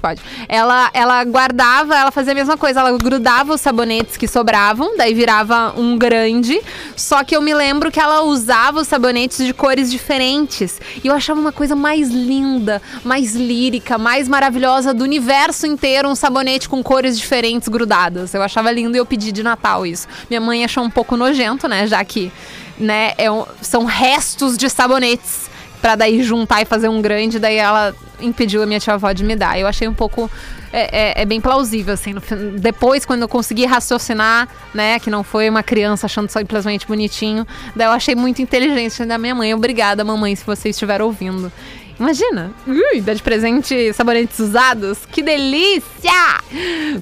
pode, 0.01 0.21
ela, 0.49 0.91
ela 0.93 1.25
guardava, 1.25 1.97
ela 1.97 2.11
fazia 2.11 2.33
a 2.33 2.35
mesma 2.35 2.57
coisa, 2.57 2.81
ela 2.81 2.97
grudava 2.97 3.55
os 3.55 3.61
sabonetes 3.61 4.17
que 4.17 4.27
sobravam, 4.29 4.97
daí 4.97 5.15
virava 5.15 5.75
um 5.77 5.97
grande, 5.97 6.61
só 6.97 7.25
que 7.25 7.35
eu 7.37 7.43
me 7.43 7.55
lembro 7.55 7.91
que 7.91 8.01
ela 8.01 8.23
usava 8.23 8.81
os 8.81 8.89
sabonetes 8.89 9.45
de 9.45 9.53
cores 9.53 9.91
diferentes, 9.91 10.81
e 11.03 11.07
eu 11.09 11.15
achava 11.15 11.41
uma 11.41 11.53
coisa 11.53 11.75
mais 11.75 12.11
linda, 12.11 12.81
mais 13.05 13.35
lírica, 13.35 13.99
mais 13.99 14.29
maravilhosa 14.29 14.93
do 14.95 15.05
universo 15.05 15.67
inteiro, 15.67 16.09
um 16.09 16.15
sabonete 16.15 16.69
com 16.69 16.83
cores 16.83 17.19
diferentes 17.19 17.69
grudadas. 17.69 18.35
Eu 18.35 18.43
achava 18.43 18.71
lindo 18.71 18.97
e 18.97 19.01
eu 19.01 19.07
pedi 19.07 19.33
de 19.33 19.43
Natal 19.43 19.87
isso. 19.87 20.07
Minha 20.29 20.41
mãe 20.41 20.65
achou 20.65 20.83
um 20.85 20.91
pouco 20.91 21.17
nojento, 21.17 21.69
né, 21.69 21.87
já 21.87 22.05
que 22.05 22.31
né, 22.79 23.13
é 23.19 23.31
um- 23.31 23.45
são 23.61 23.85
restos 23.85 24.57
de 24.57 24.71
sabonetes 24.71 25.48
pra 25.81 25.97
daí 25.97 26.23
juntar 26.23 26.63
e 26.63 26.65
fazer 26.65 26.89
um 26.89 27.01
grande, 27.01 27.39
daí 27.39 27.57
ela 27.57 27.95
impediu 28.21 28.63
a 28.63 28.67
minha 28.67 28.81
tia-avó 28.81 29.13
de 29.13 29.23
me 29.25 29.37
dar. 29.37 29.59
Eu 29.59 29.67
achei 29.67 29.87
um 29.87 29.95
pouco 29.95 30.31
é, 30.73 31.21
é- 31.21 31.23
é 31.23 31.25
bem 31.25 31.41
plausível, 31.41 31.95
assim. 31.95 32.13
no 32.13 32.21
depois, 32.59 33.07
quando 33.07 33.23
eu 33.23 33.29
consegui 33.29 33.65
raciocinar, 33.65 34.49
né, 34.75 34.99
que 34.99 35.09
não 35.09 35.23
foi 35.25 35.49
uma 35.49 35.63
criança 35.63 36.07
achando 36.07 36.29
simplesmente 36.29 36.87
bonitinho, 36.87 37.47
daí 37.75 37.87
eu 37.87 37.93
achei 37.93 38.15
muito 38.15 38.43
inteligente 38.43 39.05
da 39.05 39.17
minha 39.17 39.35
mãe. 39.35 39.55
Obrigada, 39.55 40.05
mamãe, 40.05 40.35
se 40.37 40.45
você 40.45 40.69
estiver 40.71 41.01
ouvindo. 41.01 41.51
Imagina, 41.99 42.53
ui, 42.65 43.01
dar 43.01 43.15
de 43.15 43.23
presente 43.23 43.93
sabonetes 43.93 44.39
usados, 44.39 44.99
que 45.11 45.21
delícia! 45.21 46.13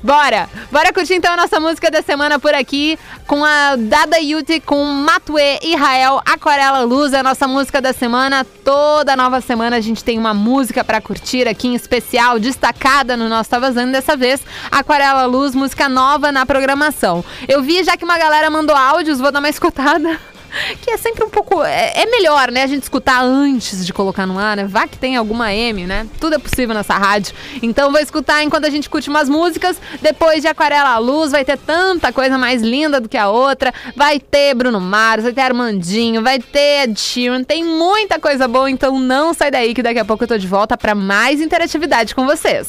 Bora, 0.03 0.49
bora 0.73 0.91
curtir 0.91 1.15
então 1.15 1.35
a 1.35 1.37
nossa 1.37 1.61
música 1.61 1.91
da 1.91 2.01
semana 2.01 2.39
por 2.39 2.55
aqui, 2.55 2.99
com 3.27 3.45
a 3.45 3.77
Dada 3.77 4.19
Yuti, 4.19 4.59
com 4.59 4.83
Matue 4.85 5.59
Israel, 5.63 6.23
Aquarela 6.25 6.81
Luz, 6.81 7.13
é 7.13 7.19
a 7.19 7.23
nossa 7.23 7.47
música 7.47 7.79
da 7.79 7.93
semana. 7.93 8.47
Toda 8.65 9.15
nova 9.15 9.43
semana 9.43 9.77
a 9.77 9.81
gente 9.81 10.03
tem 10.03 10.19
uma 10.19 10.33
música 10.33 10.83
pra 10.83 10.99
curtir 10.99 11.47
aqui 11.47 11.69
em 11.69 11.75
especial, 11.75 12.39
destacada 12.39 13.19
no 13.19 13.29
nosso 13.29 13.51
Tá 13.51 13.59
Vazando, 13.59 13.93
dessa 13.93 14.17
vez 14.17 14.41
Aquarela 14.71 15.27
Luz, 15.27 15.55
música 15.55 15.91
nova 15.91 16.33
na 16.33 16.47
programação. 16.47 17.23
Eu 17.47 17.63
vi 17.63 17.85
já 17.85 17.99
que 17.99 18.05
uma 18.05 18.17
galera 18.17 18.49
mandou 18.49 18.75
áudios, 18.75 19.21
vou 19.21 19.31
dar 19.31 19.41
uma 19.41 19.51
escutada. 19.51 20.19
que 20.83 20.91
é 20.91 20.97
sempre 20.97 21.25
um 21.25 21.31
pouco. 21.31 21.63
É, 21.63 22.03
é, 22.03 22.07
melhor, 22.07 22.51
né? 22.51 22.63
A 22.63 22.67
gente 22.67 22.83
escutar 22.83 23.23
antes 23.23 23.85
de 23.85 23.93
colocar 23.93 24.27
no 24.27 24.39
ar, 24.39 24.57
né? 24.57 24.65
Vá 24.65 24.87
que 24.87 24.99
tem 24.99 25.17
alguma 25.17 25.53
M, 25.53 25.87
né? 25.87 26.07
Tudo 26.21 26.37
é 26.37 26.39
possível 26.39 26.75
nessa 26.75 26.95
rádio. 26.95 27.35
Então 27.63 27.91
vou 27.91 28.01
escutar 28.01 28.43
enquanto 28.43 28.65
a 28.67 28.71
gente 28.71 28.89
curte 28.89 29.09
umas 29.09 29.29
músicas. 29.29 29.81
Depois 30.01 30.43
de 30.43 30.49
Aquarela 30.49 30.91
à 30.91 30.99
Luz, 30.99 31.33
vai 31.33 31.45
ter 31.45 31.59
tanta 31.59 32.13
coisa 32.13 32.39
mais 32.39 32.63
linda 32.63 33.01
do 33.01 33.09
que 33.09 33.17
a 33.17 33.29
outra. 33.29 33.73
Vai 33.95 34.21
ter 34.21 34.55
Bruno 34.55 34.81
Mars, 34.81 35.23
vai 35.25 35.33
ter 35.33 35.41
Armandinho, 35.43 36.23
vai 36.23 36.39
ter 36.39 36.85
Ed 36.85 37.01
Sheeran. 37.01 37.43
Tem 37.43 37.65
muita 37.65 38.19
coisa 38.19 38.47
boa, 38.47 38.71
então 38.71 38.99
não 38.99 39.35
sai 39.35 39.51
daí 39.51 39.75
que 39.75 39.83
daqui 39.83 39.99
a 39.99 40.05
pouco 40.05 40.25
eu 40.25 40.29
tô 40.29 40.39
de 40.39 40.47
volta 40.47 40.77
para 40.77 40.95
mais 40.95 41.41
interatividade 41.41 42.15
com 42.15 42.27
vocês. 42.27 42.69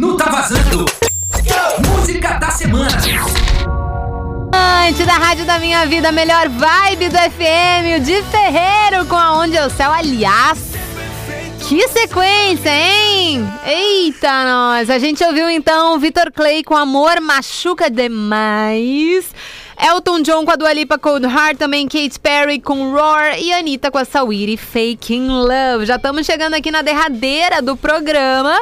Não 0.00 0.16
Tá 0.16 0.30
Vazando. 0.30 0.84
Música 1.88 2.38
da 2.38 2.50
semana. 2.50 3.45
Da 4.50 5.18
Rádio 5.18 5.44
da 5.44 5.58
Minha 5.58 5.84
Vida, 5.86 6.10
melhor 6.12 6.48
vibe 6.48 7.08
do 7.08 7.16
FM, 7.16 7.98
o 7.98 8.00
de 8.00 8.22
Ferreiro 8.24 9.06
com 9.06 9.16
Aonde 9.16 9.56
é 9.56 9.66
o 9.66 9.70
Céu. 9.70 9.90
Aliás, 9.92 10.58
que 11.68 11.86
sequência, 11.88 12.70
hein? 12.70 13.46
Eita, 13.64 14.44
nós! 14.44 14.88
A 14.88 14.98
gente 14.98 15.22
ouviu 15.24 15.50
então 15.50 15.98
Vitor 15.98 16.32
Clay 16.32 16.62
com 16.62 16.76
Amor 16.76 17.20
Machuca 17.20 17.90
Demais. 17.90 19.32
Elton 19.78 20.22
John 20.22 20.44
com 20.44 20.50
a 20.50 20.56
Dua 20.56 20.72
Lipa 20.72 20.98
Cold 20.98 21.26
Heart, 21.26 21.58
também 21.58 21.86
Kate 21.86 22.18
Perry 22.18 22.58
com 22.58 22.92
Roar 22.92 23.38
e 23.38 23.52
Anitta 23.52 23.90
com 23.90 23.98
a 23.98 24.04
Sawiri 24.06 24.56
Faking 24.56 25.28
Love. 25.28 25.84
Já 25.84 25.96
estamos 25.96 26.24
chegando 26.24 26.54
aqui 26.54 26.70
na 26.70 26.80
derradeira 26.80 27.60
do 27.60 27.76
programa. 27.76 28.56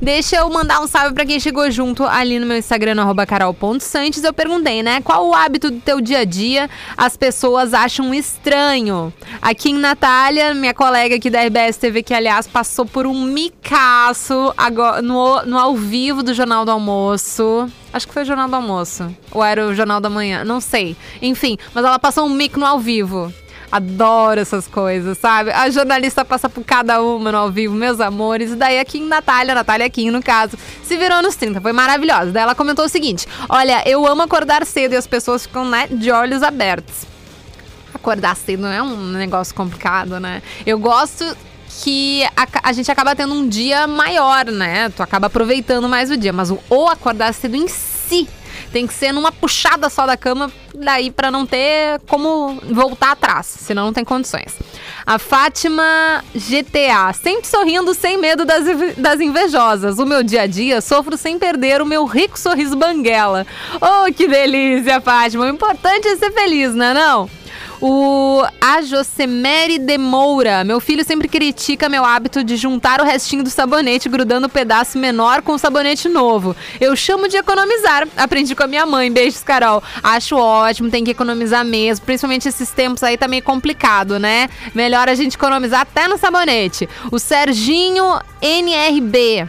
Deixa 0.00 0.36
eu 0.36 0.48
mandar 0.48 0.80
um 0.80 0.86
salve 0.86 1.12
para 1.12 1.26
quem 1.26 1.40
chegou 1.40 1.68
junto 1.72 2.04
ali 2.04 2.38
no 2.38 2.46
meu 2.46 2.56
Instagram, 2.56 2.94
no 2.94 3.26
carol.santos. 3.26 4.22
Eu 4.22 4.32
perguntei, 4.32 4.82
né, 4.82 5.00
qual 5.00 5.28
o 5.28 5.34
hábito 5.34 5.70
do 5.72 5.80
teu 5.80 6.00
dia 6.00 6.20
a 6.20 6.24
dia 6.24 6.70
as 6.96 7.16
pessoas 7.16 7.74
acham 7.74 8.14
estranho? 8.14 9.12
Aqui 9.42 9.70
em 9.70 9.74
Natália, 9.74 10.54
minha 10.54 10.72
colega 10.72 11.16
aqui 11.16 11.28
da 11.28 11.42
RBS 11.42 11.78
TV, 11.78 12.02
que 12.02 12.14
aliás 12.14 12.46
passou 12.46 12.86
por 12.86 13.06
um 13.06 13.24
micaço 13.24 14.54
agora, 14.56 15.02
no, 15.02 15.42
no 15.42 15.58
ao 15.58 15.74
vivo 15.74 16.22
do 16.22 16.32
Jornal 16.32 16.64
do 16.64 16.70
Almoço. 16.70 17.68
Acho 17.92 18.06
que 18.06 18.14
foi 18.14 18.22
o 18.22 18.26
Jornal 18.26 18.48
do 18.48 18.56
Almoço. 18.56 19.14
Ou 19.32 19.44
era 19.44 19.66
o 19.66 19.74
Jornal 19.74 20.00
da 20.00 20.08
Manhã, 20.08 20.44
não 20.44 20.60
sei. 20.60 20.96
Enfim, 21.20 21.58
mas 21.74 21.84
ela 21.84 21.98
passou 21.98 22.26
um 22.26 22.30
mic 22.30 22.56
no 22.58 22.64
ao 22.64 22.78
vivo. 22.78 23.32
Adoro 23.72 24.40
essas 24.40 24.66
coisas, 24.66 25.16
sabe? 25.18 25.52
A 25.52 25.70
jornalista 25.70 26.24
passa 26.24 26.48
por 26.48 26.64
cada 26.64 27.00
uma 27.02 27.30
no 27.30 27.38
ao 27.38 27.50
vivo, 27.50 27.72
meus 27.74 28.00
amores. 28.00 28.52
E 28.52 28.56
daí 28.56 28.80
aqui 28.80 28.98
em 28.98 29.06
Natália, 29.06 29.54
Natália 29.54 29.86
aqui 29.86 30.10
no 30.10 30.22
caso, 30.22 30.56
se 30.82 30.96
virou 30.96 31.22
nos 31.22 31.36
30, 31.36 31.60
foi 31.60 31.72
maravilhosa. 31.72 32.32
Daí 32.32 32.42
ela 32.42 32.54
comentou 32.54 32.84
o 32.84 32.88
seguinte: 32.88 33.28
Olha, 33.48 33.82
eu 33.88 34.04
amo 34.06 34.22
acordar 34.22 34.66
cedo 34.66 34.94
e 34.94 34.96
as 34.96 35.06
pessoas 35.06 35.46
ficam, 35.46 35.64
né, 35.64 35.86
de 35.88 36.10
olhos 36.10 36.42
abertos. 36.42 37.06
Acordar 37.94 38.34
cedo 38.36 38.62
não 38.62 38.72
é 38.72 38.82
um 38.82 38.96
negócio 39.12 39.54
complicado, 39.54 40.18
né? 40.18 40.42
Eu 40.66 40.78
gosto 40.78 41.24
que 41.82 42.24
a, 42.36 42.46
a, 42.64 42.72
gente 42.72 42.90
acaba 42.90 43.14
tendo 43.14 43.32
um 43.34 43.48
dia 43.48 43.86
maior, 43.86 44.46
né? 44.46 44.88
Tu 44.90 45.02
acaba 45.02 45.28
aproveitando 45.28 45.88
mais 45.88 46.10
o 46.10 46.16
dia, 46.16 46.32
mas 46.32 46.50
o, 46.50 46.58
o 46.68 46.88
acordar 46.88 47.32
cedo 47.32 47.56
em 47.56 47.68
si 47.68 48.28
tem 48.72 48.86
que 48.86 48.94
ser 48.94 49.12
numa 49.12 49.32
puxada 49.32 49.88
só 49.88 50.06
da 50.06 50.16
cama, 50.16 50.50
daí 50.74 51.10
para 51.10 51.30
não 51.30 51.44
ter 51.44 52.00
como 52.06 52.60
voltar 52.70 53.12
atrás, 53.12 53.46
senão 53.46 53.86
não 53.86 53.92
tem 53.92 54.04
condições. 54.04 54.56
A 55.04 55.18
Fátima 55.18 56.22
GTA, 56.34 57.12
sempre 57.12 57.46
sorrindo 57.46 57.94
sem 57.94 58.16
medo 58.18 58.44
das, 58.44 58.64
das 58.96 59.20
invejosas. 59.20 59.98
O 59.98 60.06
meu 60.06 60.22
dia 60.22 60.42
a 60.42 60.46
dia 60.46 60.80
sofro 60.80 61.16
sem 61.16 61.38
perder 61.38 61.82
o 61.82 61.86
meu 61.86 62.04
rico 62.04 62.38
sorriso 62.38 62.76
banguela. 62.76 63.46
Oh, 63.80 64.12
que 64.12 64.28
delícia, 64.28 65.00
Fátima. 65.00 65.46
O 65.46 65.48
importante 65.48 66.06
é 66.06 66.16
ser 66.16 66.30
feliz, 66.32 66.74
né 66.74 66.94
não? 66.94 67.28
O 67.80 68.44
A 68.60 68.82
Josemere 68.82 69.78
de 69.78 69.96
Moura. 69.96 70.62
Meu 70.64 70.80
filho 70.80 71.02
sempre 71.02 71.26
critica 71.26 71.88
meu 71.88 72.04
hábito 72.04 72.44
de 72.44 72.54
juntar 72.54 73.00
o 73.00 73.04
restinho 73.04 73.42
do 73.42 73.48
sabonete 73.48 74.06
grudando 74.06 74.46
o 74.46 74.50
um 74.50 74.52
pedaço 74.52 74.98
menor 74.98 75.40
com 75.40 75.52
o 75.52 75.58
sabonete 75.58 76.06
novo. 76.06 76.54
Eu 76.78 76.94
chamo 76.94 77.26
de 77.26 77.38
economizar. 77.38 78.06
Aprendi 78.18 78.54
com 78.54 78.64
a 78.64 78.66
minha 78.66 78.84
mãe. 78.84 79.10
Beijos, 79.10 79.42
Carol. 79.42 79.82
Acho 80.02 80.36
ótimo, 80.36 80.90
tem 80.90 81.02
que 81.02 81.12
economizar 81.12 81.64
mesmo. 81.64 82.04
Principalmente 82.04 82.48
esses 82.48 82.70
tempos 82.70 83.02
aí 83.02 83.16
tá 83.16 83.26
meio 83.26 83.42
complicado, 83.42 84.18
né? 84.18 84.50
Melhor 84.74 85.08
a 85.08 85.14
gente 85.14 85.36
economizar 85.36 85.80
até 85.80 86.06
no 86.06 86.18
sabonete. 86.18 86.86
O 87.10 87.18
Serginho 87.18 88.20
NRB. 88.42 89.48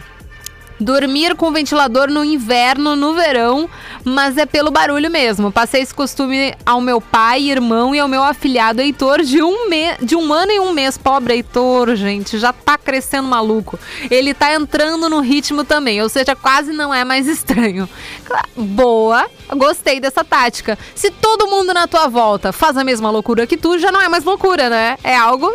Dormir 0.82 1.36
com 1.36 1.52
ventilador 1.52 2.10
no 2.10 2.24
inverno, 2.24 2.96
no 2.96 3.14
verão, 3.14 3.70
mas 4.04 4.36
é 4.36 4.44
pelo 4.44 4.70
barulho 4.70 5.08
mesmo. 5.10 5.52
Passei 5.52 5.80
esse 5.80 5.94
costume 5.94 6.54
ao 6.66 6.80
meu 6.80 7.00
pai, 7.00 7.42
irmão 7.42 7.94
e 7.94 8.00
ao 8.00 8.08
meu 8.08 8.22
afilhado 8.22 8.80
Heitor 8.82 9.22
de 9.22 9.40
um, 9.42 9.68
me... 9.68 9.96
de 10.02 10.16
um 10.16 10.32
ano 10.32 10.50
e 10.50 10.58
um 10.58 10.72
mês. 10.72 10.98
Pobre 10.98 11.34
Heitor, 11.34 11.94
gente, 11.94 12.36
já 12.36 12.52
tá 12.52 12.76
crescendo 12.76 13.28
maluco. 13.28 13.78
Ele 14.10 14.34
tá 14.34 14.52
entrando 14.54 15.08
no 15.08 15.20
ritmo 15.20 15.62
também, 15.62 16.02
ou 16.02 16.08
seja, 16.08 16.34
quase 16.34 16.72
não 16.72 16.92
é 16.92 17.04
mais 17.04 17.28
estranho. 17.30 17.88
Boa, 18.56 19.26
gostei 19.56 20.00
dessa 20.00 20.24
tática. 20.24 20.76
Se 20.96 21.10
todo 21.10 21.46
mundo 21.46 21.72
na 21.72 21.86
tua 21.86 22.08
volta 22.08 22.52
faz 22.52 22.76
a 22.76 22.82
mesma 22.82 23.08
loucura 23.08 23.46
que 23.46 23.56
tu, 23.56 23.78
já 23.78 23.92
não 23.92 24.00
é 24.00 24.08
mais 24.08 24.24
loucura, 24.24 24.68
né? 24.68 24.96
É 25.04 25.16
algo 25.16 25.48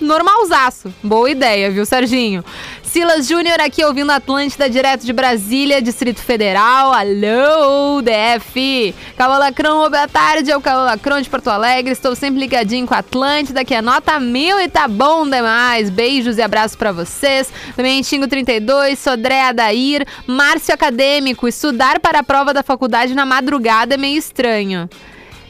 normalzaço. 0.00 0.92
Boa 1.02 1.30
ideia, 1.30 1.70
viu, 1.70 1.84
Serginho? 1.84 2.44
Silas 2.90 3.28
Júnior 3.28 3.60
aqui 3.60 3.84
ouvindo 3.84 4.10
Atlântida, 4.10 4.68
direto 4.68 5.06
de 5.06 5.12
Brasília, 5.12 5.80
Distrito 5.80 6.18
Federal. 6.18 6.92
Alô, 6.92 8.02
DF! 8.02 8.92
Cabo 9.16 9.38
Lacrão, 9.38 9.88
boa 9.88 10.08
tarde, 10.08 10.50
é 10.50 10.56
o 10.56 10.60
Cabo 10.60 10.82
Lacrão 10.82 11.20
de 11.20 11.30
Porto 11.30 11.46
Alegre. 11.46 11.92
Estou 11.92 12.16
sempre 12.16 12.40
ligadinho 12.40 12.88
com 12.88 12.94
a 12.94 12.98
Atlântida, 12.98 13.64
que 13.64 13.76
é 13.76 13.80
nota 13.80 14.18
mil 14.18 14.60
e 14.60 14.68
tá 14.68 14.88
bom 14.88 15.22
demais. 15.22 15.88
Beijos 15.88 16.36
e 16.36 16.42
abraços 16.42 16.74
para 16.74 16.90
vocês. 16.90 17.52
Também 17.76 18.02
Xingo 18.02 18.26
32, 18.26 18.98
Sodré 18.98 19.42
Adair, 19.42 20.04
Márcio 20.26 20.74
Acadêmico. 20.74 21.46
Estudar 21.46 22.00
para 22.00 22.18
a 22.18 22.24
prova 22.24 22.52
da 22.52 22.64
faculdade 22.64 23.14
na 23.14 23.24
madrugada 23.24 23.94
é 23.94 23.96
meio 23.96 24.18
estranho. 24.18 24.90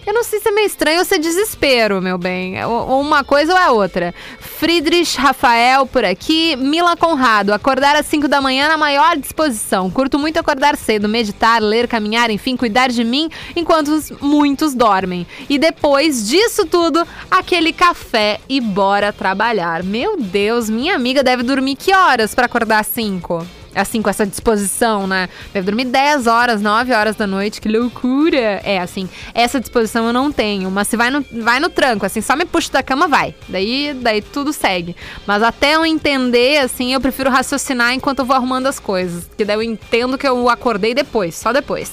Eu 0.06 0.14
não 0.14 0.24
sei 0.24 0.40
se 0.40 0.48
é 0.48 0.52
meio 0.52 0.66
estranho 0.66 0.98
ou 0.98 1.04
se 1.04 1.14
é 1.14 1.18
desespero, 1.18 2.00
meu 2.00 2.16
bem. 2.18 2.54
Uma 2.64 3.22
coisa 3.22 3.52
ou 3.52 3.58
é 3.58 3.70
outra. 3.70 4.14
Friedrich 4.60 5.16
Rafael 5.16 5.86
por 5.86 6.04
aqui. 6.04 6.54
Mila 6.54 6.94
Conrado. 6.94 7.50
Acordar 7.50 7.96
às 7.96 8.04
5 8.04 8.28
da 8.28 8.42
manhã 8.42 8.68
na 8.68 8.76
maior 8.76 9.16
disposição. 9.16 9.90
Curto 9.90 10.18
muito 10.18 10.38
acordar 10.38 10.76
cedo, 10.76 11.08
meditar, 11.08 11.62
ler, 11.62 11.88
caminhar, 11.88 12.28
enfim, 12.28 12.58
cuidar 12.58 12.90
de 12.90 13.02
mim 13.02 13.30
enquanto 13.56 13.98
muitos 14.20 14.74
dormem. 14.74 15.26
E 15.48 15.58
depois 15.58 16.28
disso 16.28 16.66
tudo, 16.66 17.08
aquele 17.30 17.72
café 17.72 18.38
e 18.50 18.60
bora 18.60 19.14
trabalhar. 19.14 19.82
Meu 19.82 20.18
Deus, 20.18 20.68
minha 20.68 20.94
amiga 20.94 21.22
deve 21.22 21.42
dormir 21.42 21.76
que 21.76 21.94
horas 21.94 22.34
para 22.34 22.44
acordar 22.44 22.80
às 22.80 22.86
5? 22.88 23.59
Assim, 23.74 24.02
com 24.02 24.10
essa 24.10 24.26
disposição, 24.26 25.06
né? 25.06 25.28
Deve 25.52 25.66
dormir 25.66 25.86
10 25.86 26.26
horas, 26.26 26.60
9 26.60 26.92
horas 26.92 27.16
da 27.16 27.26
noite, 27.26 27.60
que 27.60 27.68
loucura! 27.68 28.60
É, 28.64 28.78
assim, 28.78 29.08
essa 29.34 29.60
disposição 29.60 30.06
eu 30.06 30.12
não 30.12 30.32
tenho, 30.32 30.70
mas 30.70 30.88
se 30.88 30.96
vai 30.96 31.10
no, 31.10 31.24
vai 31.42 31.60
no 31.60 31.68
tranco, 31.68 32.06
assim, 32.06 32.20
só 32.20 32.36
me 32.36 32.44
puxa 32.44 32.72
da 32.72 32.82
cama, 32.82 33.08
vai. 33.08 33.34
Daí, 33.48 33.94
daí 33.94 34.20
tudo 34.22 34.52
segue. 34.52 34.96
Mas 35.26 35.42
até 35.42 35.74
eu 35.76 35.84
entender, 35.84 36.58
assim, 36.58 36.92
eu 36.92 37.00
prefiro 37.00 37.30
raciocinar 37.30 37.92
enquanto 37.94 38.20
eu 38.20 38.24
vou 38.24 38.36
arrumando 38.36 38.66
as 38.66 38.78
coisas, 38.78 39.28
que 39.36 39.44
daí 39.44 39.56
eu 39.56 39.62
entendo 39.62 40.18
que 40.18 40.26
eu 40.26 40.48
acordei 40.48 40.94
depois, 40.94 41.34
só 41.34 41.52
depois. 41.52 41.92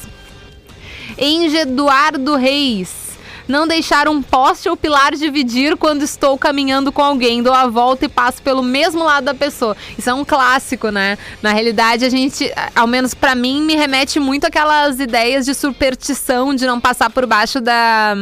Enge 1.17 1.57
Eduardo 1.57 2.35
Reis 2.35 3.06
não 3.47 3.67
deixar 3.67 4.07
um 4.07 4.21
poste 4.21 4.67
ou 4.69 4.75
pilar 4.75 5.15
dividir 5.15 5.77
quando 5.77 6.03
estou 6.03 6.37
caminhando 6.37 6.91
com 6.91 7.01
alguém. 7.01 7.41
Dou 7.41 7.53
a 7.53 7.67
volta 7.67 8.05
e 8.05 8.09
passo 8.09 8.41
pelo 8.41 8.61
mesmo 8.61 9.03
lado 9.03 9.25
da 9.25 9.33
pessoa. 9.33 9.75
Isso 9.97 10.09
é 10.09 10.13
um 10.13 10.25
clássico, 10.25 10.89
né? 10.89 11.17
Na 11.41 11.51
realidade, 11.53 12.05
a 12.05 12.09
gente, 12.09 12.51
ao 12.75 12.87
menos 12.87 13.13
para 13.13 13.35
mim, 13.35 13.61
me 13.61 13.75
remete 13.75 14.19
muito 14.19 14.45
aquelas 14.45 14.99
ideias 14.99 15.45
de 15.45 15.53
superstição 15.53 16.53
de 16.53 16.65
não 16.65 16.79
passar 16.79 17.09
por 17.09 17.25
baixo 17.25 17.61
da 17.61 18.15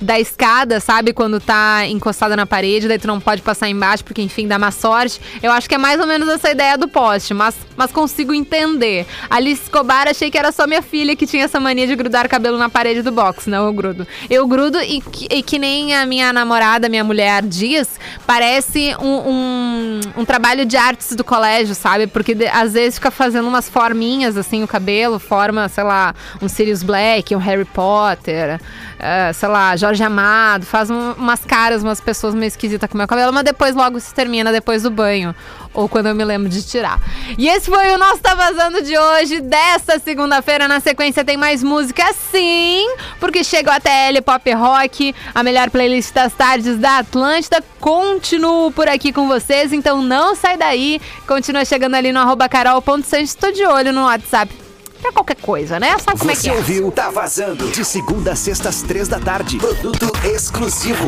da 0.00 0.18
escada, 0.18 0.80
sabe? 0.80 1.12
Quando 1.12 1.40
tá 1.40 1.86
encostada 1.86 2.36
na 2.36 2.46
parede, 2.46 2.88
daí 2.88 2.98
tu 2.98 3.06
não 3.06 3.20
pode 3.20 3.42
passar 3.42 3.68
embaixo, 3.68 4.04
porque 4.04 4.22
enfim, 4.22 4.46
dá 4.46 4.58
má 4.58 4.70
sorte. 4.70 5.20
Eu 5.42 5.52
acho 5.52 5.68
que 5.68 5.74
é 5.74 5.78
mais 5.78 6.00
ou 6.00 6.06
menos 6.06 6.28
essa 6.28 6.50
ideia 6.50 6.76
do 6.76 6.88
poste, 6.88 7.34
mas, 7.34 7.54
mas 7.76 7.90
consigo 7.90 8.32
entender. 8.32 9.06
Alice 9.28 9.62
Escobar, 9.62 10.08
achei 10.08 10.30
que 10.30 10.38
era 10.38 10.52
só 10.52 10.66
minha 10.66 10.82
filha 10.82 11.16
que 11.16 11.26
tinha 11.26 11.44
essa 11.44 11.58
mania 11.58 11.86
de 11.86 11.96
grudar 11.96 12.28
cabelo 12.28 12.58
na 12.58 12.68
parede 12.68 13.02
do 13.02 13.10
box. 13.10 13.48
Não, 13.48 13.66
eu 13.66 13.72
grudo. 13.72 14.06
Eu 14.30 14.46
grudo 14.46 14.78
e, 14.80 15.02
e 15.30 15.42
que 15.42 15.58
nem 15.58 15.94
a 15.94 16.06
minha 16.06 16.32
namorada, 16.32 16.88
minha 16.88 17.04
mulher, 17.04 17.42
diz, 17.42 17.88
parece 18.26 18.94
um, 19.00 19.30
um, 19.30 20.00
um 20.18 20.24
trabalho 20.24 20.64
de 20.64 20.76
artes 20.76 21.14
do 21.14 21.24
colégio, 21.24 21.74
sabe? 21.74 22.06
Porque 22.06 22.34
de, 22.34 22.46
às 22.46 22.72
vezes 22.72 22.94
fica 22.94 23.10
fazendo 23.10 23.48
umas 23.48 23.68
forminhas 23.68 24.36
assim, 24.36 24.62
o 24.62 24.68
cabelo, 24.68 25.18
forma, 25.18 25.68
sei 25.68 25.84
lá, 25.84 26.14
um 26.40 26.48
Sirius 26.48 26.82
Black, 26.82 27.34
um 27.34 27.38
Harry 27.38 27.64
Potter, 27.64 28.60
uh, 28.98 29.34
sei 29.34 29.48
lá, 29.48 29.76
Jorge 29.88 30.02
Amado, 30.04 30.66
faz 30.66 30.90
um- 30.90 31.12
umas 31.12 31.40
caras, 31.46 31.82
umas 31.82 31.98
pessoas 31.98 32.34
meio 32.34 32.48
esquisitas 32.48 32.90
com 32.90 32.98
meu 32.98 33.08
cabelo, 33.08 33.32
mas 33.32 33.42
depois 33.42 33.74
logo 33.74 33.98
se 34.00 34.12
termina 34.12 34.52
depois 34.52 34.82
do 34.82 34.90
banho. 34.90 35.34
Ou 35.72 35.88
quando 35.88 36.06
eu 36.08 36.14
me 36.14 36.24
lembro 36.24 36.48
de 36.48 36.62
tirar. 36.62 37.00
E 37.38 37.48
esse 37.48 37.70
foi 37.70 37.90
o 37.92 37.98
nosso 37.98 38.20
Tá 38.20 38.34
Vazando 38.34 38.82
de 38.82 38.98
hoje, 38.98 39.40
desta 39.40 39.98
segunda-feira. 39.98 40.68
Na 40.68 40.80
sequência 40.80 41.24
tem 41.24 41.36
mais 41.38 41.62
música 41.62 42.04
sim, 42.30 42.86
porque 43.18 43.42
chegou 43.42 43.72
a 43.72 43.80
TL 43.80 44.20
Pop 44.22 44.52
Rock, 44.52 45.14
a 45.34 45.42
melhor 45.42 45.70
playlist 45.70 46.12
das 46.12 46.32
tardes 46.34 46.76
da 46.78 46.98
Atlântida. 46.98 47.62
Continuo 47.80 48.70
por 48.72 48.88
aqui 48.88 49.10
com 49.12 49.26
vocês, 49.26 49.72
então 49.72 50.02
não 50.02 50.34
sai 50.34 50.56
daí. 50.58 51.00
Continua 51.26 51.64
chegando 51.64 51.94
ali 51.94 52.12
no 52.12 52.20
arroba 52.20 52.46
carol.santos. 52.48 53.34
Tô 53.34 53.50
de 53.52 53.64
olho 53.64 53.92
no 53.92 54.04
WhatsApp 54.04 54.67
pra 54.98 55.12
qualquer 55.12 55.36
coisa, 55.36 55.78
né? 55.80 55.96
Sabe 55.98 56.18
como 56.18 56.30
é 56.30 56.34
que 56.34 56.42
Você 56.42 56.50
é? 56.50 56.54
ouviu 56.54 56.90
Tá 56.90 57.10
Vazando 57.10 57.68
de 57.70 57.84
segunda 57.84 58.32
a 58.32 58.36
sexta 58.36 58.68
às 58.68 58.82
três 58.82 59.08
da 59.08 59.18
tarde. 59.18 59.58
Produto 59.58 60.12
exclusivo. 60.24 61.04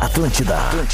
Atlântida. 0.00 0.56
Atlântida. 0.56 0.86